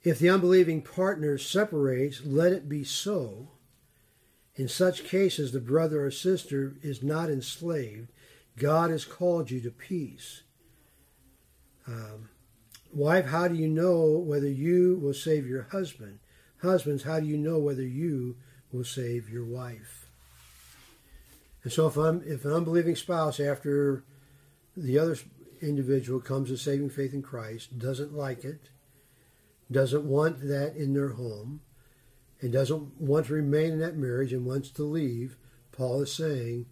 if 0.03 0.19
the 0.19 0.29
unbelieving 0.29 0.81
partner 0.81 1.37
separates, 1.37 2.21
let 2.23 2.53
it 2.53 2.69
be 2.69 2.83
so. 2.83 3.49
In 4.55 4.67
such 4.67 5.05
cases, 5.05 5.51
the 5.51 5.59
brother 5.59 6.05
or 6.05 6.11
sister 6.11 6.75
is 6.81 7.03
not 7.03 7.29
enslaved. 7.29 8.09
God 8.57 8.91
has 8.91 9.05
called 9.05 9.51
you 9.51 9.61
to 9.61 9.71
peace. 9.71 10.43
Um, 11.87 12.28
wife, 12.93 13.25
how 13.25 13.47
do 13.47 13.55
you 13.55 13.67
know 13.67 14.17
whether 14.17 14.49
you 14.49 14.99
will 15.01 15.13
save 15.13 15.47
your 15.47 15.63
husband? 15.71 16.19
Husbands, 16.61 17.03
how 17.03 17.19
do 17.19 17.25
you 17.25 17.37
know 17.37 17.57
whether 17.57 17.85
you 17.85 18.35
will 18.71 18.83
save 18.83 19.29
your 19.29 19.45
wife? 19.45 20.09
And 21.63 21.71
so, 21.71 21.87
if, 21.87 21.97
I'm, 21.97 22.21
if 22.25 22.45
an 22.45 22.53
unbelieving 22.53 22.95
spouse, 22.95 23.39
after 23.39 24.03
the 24.75 24.97
other 24.97 25.17
individual 25.61 26.19
comes 26.19 26.49
to 26.49 26.57
saving 26.57 26.89
faith 26.89 27.13
in 27.13 27.21
Christ, 27.21 27.77
doesn't 27.77 28.13
like 28.13 28.43
it, 28.43 28.69
doesn't 29.71 30.05
want 30.05 30.41
that 30.41 30.75
in 30.75 30.93
their 30.93 31.09
home, 31.09 31.61
and 32.41 32.53
doesn't 32.53 32.99
want 33.01 33.27
to 33.27 33.33
remain 33.33 33.73
in 33.73 33.79
that 33.79 33.97
marriage 33.97 34.31
and 34.31 34.45
wants 34.45 34.69
to 34.71 34.83
leave, 34.83 35.35
Paul 35.71 36.01
is 36.01 36.13
saying 36.13 36.65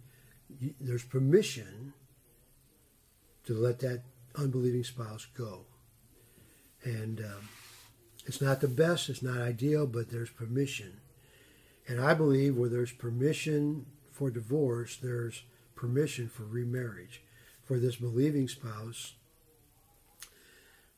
there's 0.80 1.04
permission 1.04 1.92
to 3.44 3.54
let 3.54 3.80
that 3.80 4.02
unbelieving 4.34 4.84
spouse 4.84 5.26
go. 5.36 5.66
And 6.88 7.20
um, 7.20 7.48
it's 8.24 8.40
not 8.40 8.62
the 8.62 8.68
best, 8.68 9.10
it's 9.10 9.22
not 9.22 9.36
ideal, 9.36 9.86
but 9.86 10.10
there's 10.10 10.30
permission. 10.30 11.00
And 11.86 12.00
I 12.00 12.14
believe 12.14 12.56
where 12.56 12.70
there's 12.70 12.92
permission 12.92 13.84
for 14.10 14.30
divorce, 14.30 14.96
there's 14.96 15.42
permission 15.74 16.28
for 16.28 16.44
remarriage, 16.44 17.22
for 17.62 17.78
this 17.78 17.96
believing 17.96 18.48
spouse 18.48 19.14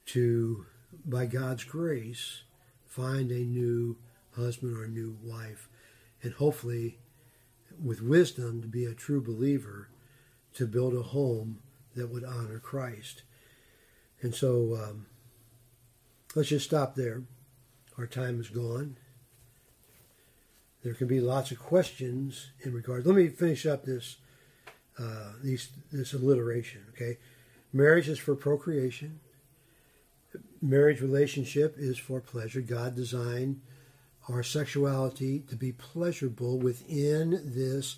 to 0.06 0.66
by 1.04 1.26
God's 1.26 1.64
grace, 1.64 2.42
find 2.86 3.32
a 3.32 3.40
new 3.40 3.96
husband 4.36 4.76
or 4.76 4.86
new 4.86 5.16
wife, 5.24 5.68
and 6.22 6.34
hopefully, 6.34 6.98
with 7.82 8.00
wisdom, 8.00 8.62
to 8.62 8.68
be 8.68 8.84
a 8.84 8.94
true 8.94 9.20
believer, 9.20 9.88
to 10.54 10.68
build 10.68 10.94
a 10.94 11.02
home 11.02 11.58
that 11.96 12.10
would 12.10 12.24
honor 12.24 12.60
Christ. 12.60 13.22
And 14.22 14.34
so, 14.34 14.76
um, 14.76 15.06
let's 16.34 16.48
just 16.48 16.66
stop 16.66 16.94
there. 16.94 17.22
Our 17.98 18.06
time 18.06 18.40
is 18.40 18.48
gone. 18.48 18.96
There 20.82 20.94
can 20.94 21.06
be 21.06 21.20
lots 21.20 21.50
of 21.50 21.58
questions 21.58 22.50
in 22.60 22.72
regard. 22.72 23.06
Let 23.06 23.14
me 23.16 23.28
finish 23.28 23.66
up 23.66 23.84
this 23.84 24.16
uh, 24.98 25.32
these, 25.42 25.68
this 25.92 26.12
alliteration. 26.12 26.84
Okay, 26.90 27.18
marriage 27.72 28.08
is 28.08 28.18
for 28.18 28.34
procreation 28.34 29.20
marriage 30.60 31.00
relationship 31.00 31.74
is 31.78 31.98
for 31.98 32.20
pleasure. 32.20 32.60
God 32.60 32.94
designed 32.94 33.60
our 34.28 34.42
sexuality 34.42 35.40
to 35.48 35.56
be 35.56 35.72
pleasurable 35.72 36.58
within 36.58 37.40
this 37.44 37.96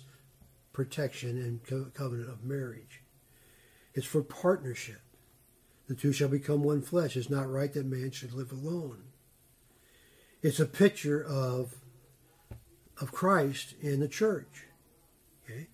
protection 0.71 1.37
and 1.37 1.63
co- 1.63 1.91
covenant 1.93 2.29
of 2.29 2.43
marriage. 2.43 3.01
It's 3.93 4.07
for 4.07 4.23
partnership. 4.23 5.01
The 5.87 5.95
two 5.95 6.13
shall 6.13 6.29
become 6.29 6.63
one 6.63 6.81
flesh. 6.81 7.17
It's 7.17 7.29
not 7.29 7.51
right 7.51 7.73
that 7.73 7.85
man 7.85 8.11
should 8.11 8.33
live 8.33 8.51
alone. 8.51 9.03
It's 10.41 10.59
a 10.59 10.65
picture 10.65 11.23
of 11.23 11.75
of 13.01 13.11
Christ 13.11 13.75
in 13.81 13.99
the 13.99 14.07
church. 14.07 14.65
Okay? 15.43 15.67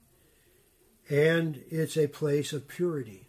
And 1.10 1.64
it's 1.70 1.97
a 1.97 2.07
place 2.07 2.53
of 2.53 2.68
purity, 2.68 3.28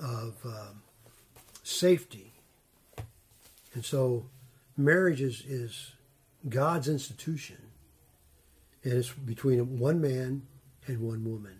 of 0.00 0.36
um, 0.44 0.82
safety. 1.62 2.32
And 3.74 3.84
so 3.84 4.26
marriage 4.76 5.20
is, 5.20 5.42
is 5.46 5.92
God's 6.48 6.88
institution. 6.88 7.58
And 8.84 8.94
it's 8.94 9.12
between 9.12 9.78
one 9.78 10.00
man 10.00 10.42
and 10.86 11.00
one 11.00 11.24
woman. 11.24 11.58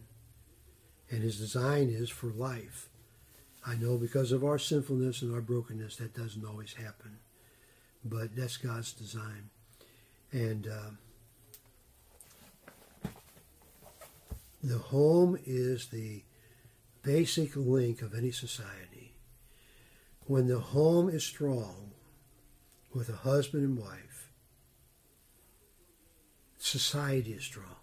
And 1.11 1.23
his 1.23 1.39
design 1.39 1.89
is 1.91 2.11
for 2.11 2.29
life. 2.29 2.89
I 3.67 3.75
know 3.75 3.97
because 3.97 4.31
of 4.31 4.45
our 4.45 4.59
sinfulness 4.59 5.23
and 5.23 5.35
our 5.35 5.41
brokenness, 5.41 5.97
that 5.97 6.15
doesn't 6.15 6.45
always 6.45 6.75
happen. 6.75 7.19
But 8.05 8.37
that's 8.37 8.57
God's 8.57 8.93
design. 8.93 9.51
And 10.31 10.69
uh, 10.69 10.91
the 14.63 14.79
home 14.79 15.37
is 15.45 15.89
the 15.89 16.23
basic 17.03 17.57
link 17.57 18.03
of 18.03 18.15
any 18.15 18.31
society. 18.31 19.15
When 20.27 20.47
the 20.47 20.61
home 20.61 21.09
is 21.09 21.25
strong 21.25 21.93
with 22.95 23.09
a 23.09 23.17
husband 23.17 23.65
and 23.65 23.79
wife, 23.79 24.31
society 26.59 27.33
is 27.33 27.45
strong. 27.45 27.77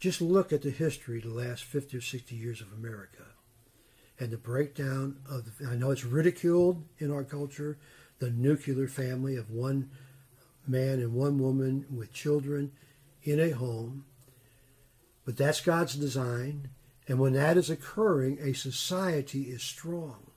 Just 0.00 0.20
look 0.20 0.52
at 0.52 0.62
the 0.62 0.70
history, 0.70 1.20
the 1.20 1.28
last 1.28 1.64
50 1.64 1.96
or 1.96 2.00
60 2.00 2.34
years 2.34 2.60
of 2.60 2.72
America, 2.72 3.24
and 4.18 4.30
the 4.30 4.36
breakdown 4.36 5.16
of, 5.30 5.44
the, 5.44 5.66
I 5.68 5.76
know 5.76 5.90
it's 5.90 6.04
ridiculed 6.04 6.84
in 6.98 7.12
our 7.12 7.24
culture, 7.24 7.78
the 8.18 8.30
nuclear 8.30 8.88
family 8.88 9.36
of 9.36 9.50
one 9.50 9.90
man 10.66 10.98
and 11.00 11.14
one 11.14 11.38
woman 11.38 11.86
with 11.90 12.12
children 12.12 12.72
in 13.22 13.40
a 13.40 13.50
home. 13.50 14.04
But 15.24 15.36
that's 15.36 15.60
God's 15.60 15.94
design. 15.94 16.70
And 17.06 17.18
when 17.18 17.32
that 17.34 17.56
is 17.56 17.70
occurring, 17.70 18.38
a 18.40 18.52
society 18.52 19.42
is 19.42 19.62
strong. 19.62 20.30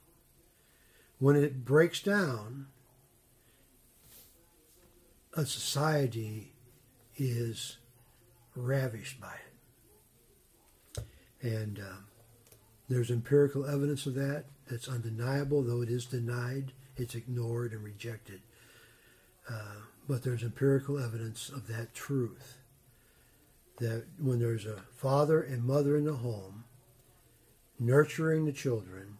When 1.19 1.35
it 1.35 1.65
breaks 1.65 2.01
down, 2.01 2.67
a 5.35 5.45
society 5.45 6.53
is 7.17 7.77
ravished 8.55 9.19
by 9.19 9.33
it. 10.97 11.03
And 11.41 11.79
um, 11.79 12.05
there's 12.91 13.11
empirical 13.11 13.65
evidence 13.65 14.05
of 14.05 14.15
that 14.15 14.45
that's 14.69 14.89
undeniable, 14.89 15.63
though 15.63 15.81
it 15.81 15.89
is 15.89 16.05
denied, 16.05 16.73
it's 16.97 17.15
ignored 17.15 17.71
and 17.71 17.83
rejected. 17.83 18.41
Uh, 19.49 19.81
but 20.07 20.23
there's 20.23 20.43
empirical 20.43 20.99
evidence 20.99 21.49
of 21.49 21.67
that 21.67 21.93
truth. 21.93 22.57
That 23.79 24.05
when 24.19 24.39
there's 24.39 24.65
a 24.65 24.83
father 24.95 25.41
and 25.41 25.63
mother 25.63 25.95
in 25.95 26.05
the 26.05 26.13
home, 26.13 26.65
nurturing 27.79 28.45
the 28.45 28.51
children, 28.51 29.17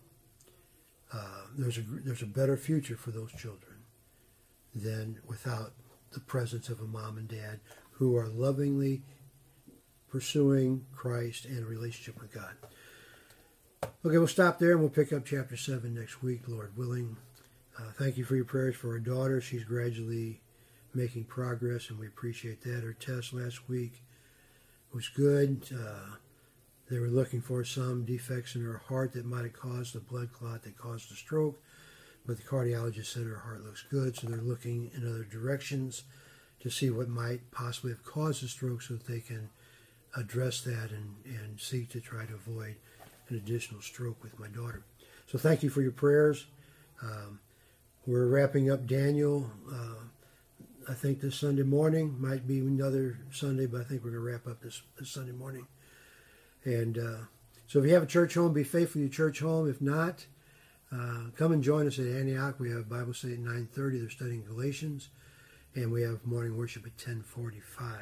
uh, 1.13 1.45
there's 1.57 1.77
a 1.77 1.81
there's 1.81 2.21
a 2.21 2.27
better 2.27 2.57
future 2.57 2.95
for 2.95 3.11
those 3.11 3.31
children 3.31 3.77
than 4.75 5.19
without 5.27 5.73
the 6.11 6.19
presence 6.19 6.69
of 6.69 6.79
a 6.79 6.85
mom 6.85 7.17
and 7.17 7.27
dad 7.27 7.59
who 7.91 8.15
are 8.15 8.27
lovingly 8.27 9.01
pursuing 10.09 10.85
Christ 10.93 11.45
and 11.45 11.63
a 11.63 11.65
relationship 11.65 12.21
with 12.21 12.33
God. 12.33 12.53
Okay, 13.83 14.17
we'll 14.17 14.27
stop 14.27 14.57
there 14.57 14.71
and 14.71 14.79
we'll 14.79 14.89
pick 14.89 15.13
up 15.13 15.25
chapter 15.25 15.55
7 15.55 15.93
next 15.93 16.23
week, 16.23 16.41
Lord 16.47 16.75
willing. 16.75 17.17
Uh, 17.77 17.91
thank 17.99 18.17
you 18.17 18.23
for 18.23 18.35
your 18.35 18.45
prayers 18.45 18.75
for 18.75 18.93
our 18.93 18.99
daughter. 18.99 19.39
She's 19.39 19.63
gradually 19.63 20.41
making 20.93 21.25
progress, 21.25 21.89
and 21.89 21.99
we 21.99 22.07
appreciate 22.07 22.61
that. 22.61 22.83
Her 22.83 22.93
test 22.93 23.31
last 23.31 23.69
week 23.69 24.01
was 24.91 25.07
good. 25.07 25.67
Uh, 25.71 26.15
they 26.89 26.97
were 26.97 27.09
looking 27.09 27.41
for 27.41 27.63
some 27.63 28.03
defects 28.03 28.55
in 28.55 28.63
her 28.65 28.81
heart 28.87 29.13
that 29.13 29.25
might 29.25 29.43
have 29.43 29.53
caused 29.53 29.93
the 29.93 29.99
blood 29.99 30.33
clot 30.33 30.63
that 30.63 30.79
caused 30.79 31.11
the 31.11 31.15
stroke, 31.15 31.61
but 32.25 32.37
the 32.37 32.43
cardiologist 32.43 33.05
said 33.05 33.27
her 33.27 33.43
heart 33.45 33.63
looks 33.63 33.85
good, 33.89 34.15
so 34.15 34.27
they're 34.27 34.41
looking 34.41 34.89
in 34.95 35.07
other 35.07 35.23
directions 35.23 36.03
to 36.59 36.71
see 36.71 36.89
what 36.89 37.07
might 37.07 37.51
possibly 37.51 37.91
have 37.91 38.03
caused 38.03 38.43
the 38.43 38.47
stroke 38.47 38.81
so 38.81 38.95
that 38.95 39.05
they 39.05 39.19
can 39.19 39.49
address 40.15 40.61
that 40.61 40.89
and, 40.89 41.15
and 41.25 41.59
seek 41.59 41.89
to 41.89 42.01
try 42.01 42.25
to 42.25 42.33
avoid 42.33 42.75
an 43.31 43.37
additional 43.37 43.81
stroke 43.81 44.21
with 44.23 44.39
my 44.39 44.47
daughter. 44.47 44.83
So 45.27 45.37
thank 45.37 45.63
you 45.63 45.69
for 45.69 45.81
your 45.81 45.91
prayers. 45.91 46.45
Um, 47.01 47.39
we're 48.05 48.27
wrapping 48.27 48.69
up 48.69 48.85
Daniel. 48.85 49.49
Uh, 49.71 50.03
I 50.89 50.93
think 50.93 51.21
this 51.21 51.35
Sunday 51.35 51.63
morning 51.63 52.15
might 52.19 52.47
be 52.47 52.59
another 52.59 53.19
Sunday, 53.31 53.65
but 53.65 53.81
I 53.81 53.83
think 53.83 54.03
we're 54.03 54.11
going 54.11 54.23
to 54.23 54.31
wrap 54.31 54.47
up 54.47 54.61
this, 54.61 54.81
this 54.99 55.09
Sunday 55.09 55.31
morning. 55.31 55.67
And 56.63 56.97
uh, 56.97 57.25
so 57.67 57.79
if 57.79 57.85
you 57.85 57.93
have 57.93 58.03
a 58.03 58.07
church 58.07 58.33
home, 58.33 58.53
be 58.53 58.63
faithful 58.63 58.99
to 58.99 59.01
your 59.01 59.09
church 59.09 59.39
home. 59.39 59.69
If 59.69 59.81
not, 59.81 60.25
uh, 60.91 61.25
come 61.37 61.51
and 61.51 61.63
join 61.63 61.87
us 61.87 61.99
at 61.99 62.07
Antioch. 62.07 62.59
We 62.59 62.71
have 62.71 62.89
Bible 62.89 63.13
study 63.13 63.33
at 63.33 63.39
9.30. 63.39 63.99
They're 64.01 64.09
studying 64.09 64.43
Galatians. 64.43 65.09
And 65.75 65.91
we 65.91 66.01
have 66.01 66.25
morning 66.25 66.57
worship 66.57 66.83
at 66.85 66.91
1045. 66.93 67.99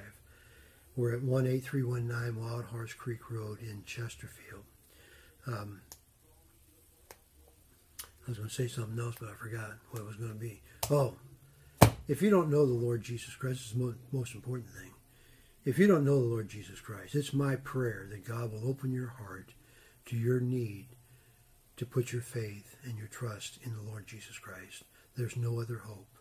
We're 0.96 1.14
at 1.14 1.22
18319 1.22 2.44
Wild 2.44 2.66
Horse 2.66 2.94
Creek 2.94 3.30
Road 3.30 3.60
in 3.62 3.84
Chesterfield. 3.86 4.64
Um, 5.48 5.82
I 8.02 8.32
was 8.32 8.38
going 8.38 8.50
to 8.50 8.56
say 8.56 8.68
something 8.68 9.00
else, 9.00 9.16
but 9.20 9.30
I 9.30 9.34
forgot 9.34 9.72
what 9.90 10.02
it 10.02 10.06
was 10.06 10.18
going 10.18 10.34
to 10.34 10.38
be. 10.38 10.62
Oh, 10.92 11.16
if 12.08 12.22
you 12.22 12.30
don't 12.30 12.52
know 12.52 12.66
the 12.66 12.74
Lord 12.74 13.02
Jesus 13.02 13.36
Christ, 13.36 13.62
it's 13.62 13.72
the 13.72 13.80
most, 13.80 13.98
most 14.12 14.36
important 14.36 14.70
thing. 14.70 14.92
If 15.66 15.78
you 15.78 15.88
don't 15.88 16.06
know 16.06 16.20
the 16.20 16.28
Lord 16.28 16.50
Jesus 16.50 16.80
Christ, 16.80 17.16
it's 17.16 17.34
my 17.34 17.56
prayer 17.56 18.08
that 18.10 18.28
God 18.28 18.52
will 18.52 18.68
open 18.68 18.92
your 18.92 19.10
heart 19.10 19.54
to 20.06 20.16
your 20.16 20.40
need 20.40 20.88
to 21.78 21.86
put 21.86 22.12
your 22.12 22.22
faith 22.22 22.76
and 22.84 22.98
your 22.98 23.08
trust 23.08 23.60
in 23.64 23.74
the 23.74 23.82
Lord 23.82 24.06
Jesus 24.06 24.38
Christ. 24.38 24.84
There's 25.16 25.38
no 25.38 25.60
other 25.60 25.78
hope. 25.86 26.18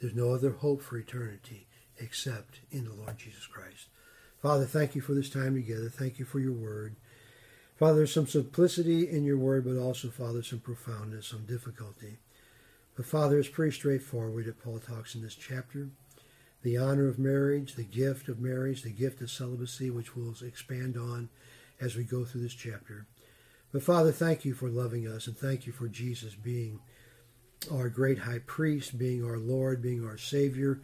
There's 0.00 0.14
no 0.14 0.32
other 0.32 0.50
hope 0.50 0.82
for 0.82 0.98
eternity 0.98 1.66
except 1.98 2.60
in 2.70 2.84
the 2.84 2.94
Lord 2.94 3.18
Jesus 3.18 3.46
Christ. 3.46 3.88
Father, 4.40 4.64
thank 4.64 4.94
you 4.94 5.00
for 5.00 5.14
this 5.14 5.30
time 5.30 5.54
together. 5.54 5.88
Thank 5.88 6.18
you 6.18 6.24
for 6.24 6.38
your 6.38 6.52
word. 6.52 6.96
Father, 7.78 8.06
some 8.06 8.26
simplicity 8.26 9.08
in 9.08 9.24
your 9.24 9.36
word, 9.36 9.64
but 9.66 9.78
also, 9.78 10.08
Father, 10.08 10.42
some 10.42 10.60
profoundness, 10.60 11.26
some 11.26 11.44
difficulty. 11.44 12.16
But 12.96 13.04
Father, 13.04 13.38
it's 13.38 13.48
pretty 13.48 13.76
straightforward 13.76 14.46
that 14.46 14.62
Paul 14.62 14.78
talks 14.78 15.14
in 15.14 15.20
this 15.20 15.34
chapter. 15.34 15.90
The 16.62 16.78
honor 16.78 17.06
of 17.06 17.18
marriage, 17.18 17.74
the 17.74 17.84
gift 17.84 18.28
of 18.28 18.40
marriage, 18.40 18.82
the 18.82 18.90
gift 18.90 19.20
of 19.20 19.30
celibacy, 19.30 19.90
which 19.90 20.16
we'll 20.16 20.34
expand 20.42 20.96
on 20.96 21.28
as 21.78 21.96
we 21.96 22.04
go 22.04 22.24
through 22.24 22.42
this 22.42 22.54
chapter. 22.54 23.06
But 23.72 23.82
Father, 23.82 24.10
thank 24.10 24.46
you 24.46 24.54
for 24.54 24.70
loving 24.70 25.06
us 25.06 25.26
and 25.26 25.36
thank 25.36 25.66
you 25.66 25.72
for 25.72 25.86
Jesus 25.86 26.34
being 26.34 26.80
our 27.70 27.90
great 27.90 28.20
high 28.20 28.38
priest, 28.38 28.96
being 28.96 29.22
our 29.22 29.38
Lord, 29.38 29.82
being 29.82 30.06
our 30.06 30.16
Savior, 30.16 30.80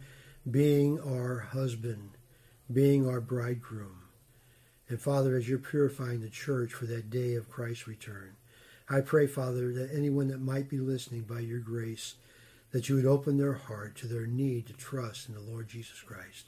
being 0.49 0.99
our 0.99 1.39
husband, 1.39 2.11
being 2.71 3.07
our 3.07 3.19
bridegroom. 3.19 4.02
And 4.93 5.01
Father, 5.01 5.35
as 5.35 5.49
you're 5.49 5.57
purifying 5.57 6.21
the 6.21 6.29
church 6.29 6.71
for 6.71 6.85
that 6.85 7.09
day 7.09 7.33
of 7.33 7.49
Christ's 7.49 7.87
return, 7.87 8.35
I 8.87 9.01
pray, 9.01 9.25
Father, 9.25 9.73
that 9.73 9.89
anyone 9.91 10.27
that 10.27 10.39
might 10.39 10.69
be 10.69 10.77
listening 10.77 11.23
by 11.23 11.39
your 11.39 11.57
grace, 11.57 12.13
that 12.69 12.89
you 12.89 12.95
would 12.97 13.05
open 13.07 13.39
their 13.39 13.53
heart 13.53 13.95
to 13.95 14.07
their 14.07 14.27
need 14.27 14.67
to 14.67 14.73
trust 14.73 15.27
in 15.27 15.33
the 15.33 15.41
Lord 15.41 15.67
Jesus 15.67 15.99
Christ. 16.01 16.45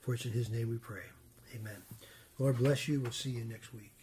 For 0.00 0.14
it's 0.14 0.24
in 0.24 0.30
his 0.30 0.48
name 0.48 0.70
we 0.70 0.78
pray. 0.78 1.06
Amen. 1.56 1.82
Lord 2.38 2.58
bless 2.58 2.86
you. 2.86 3.00
We'll 3.00 3.10
see 3.10 3.30
you 3.30 3.44
next 3.44 3.74
week. 3.74 3.97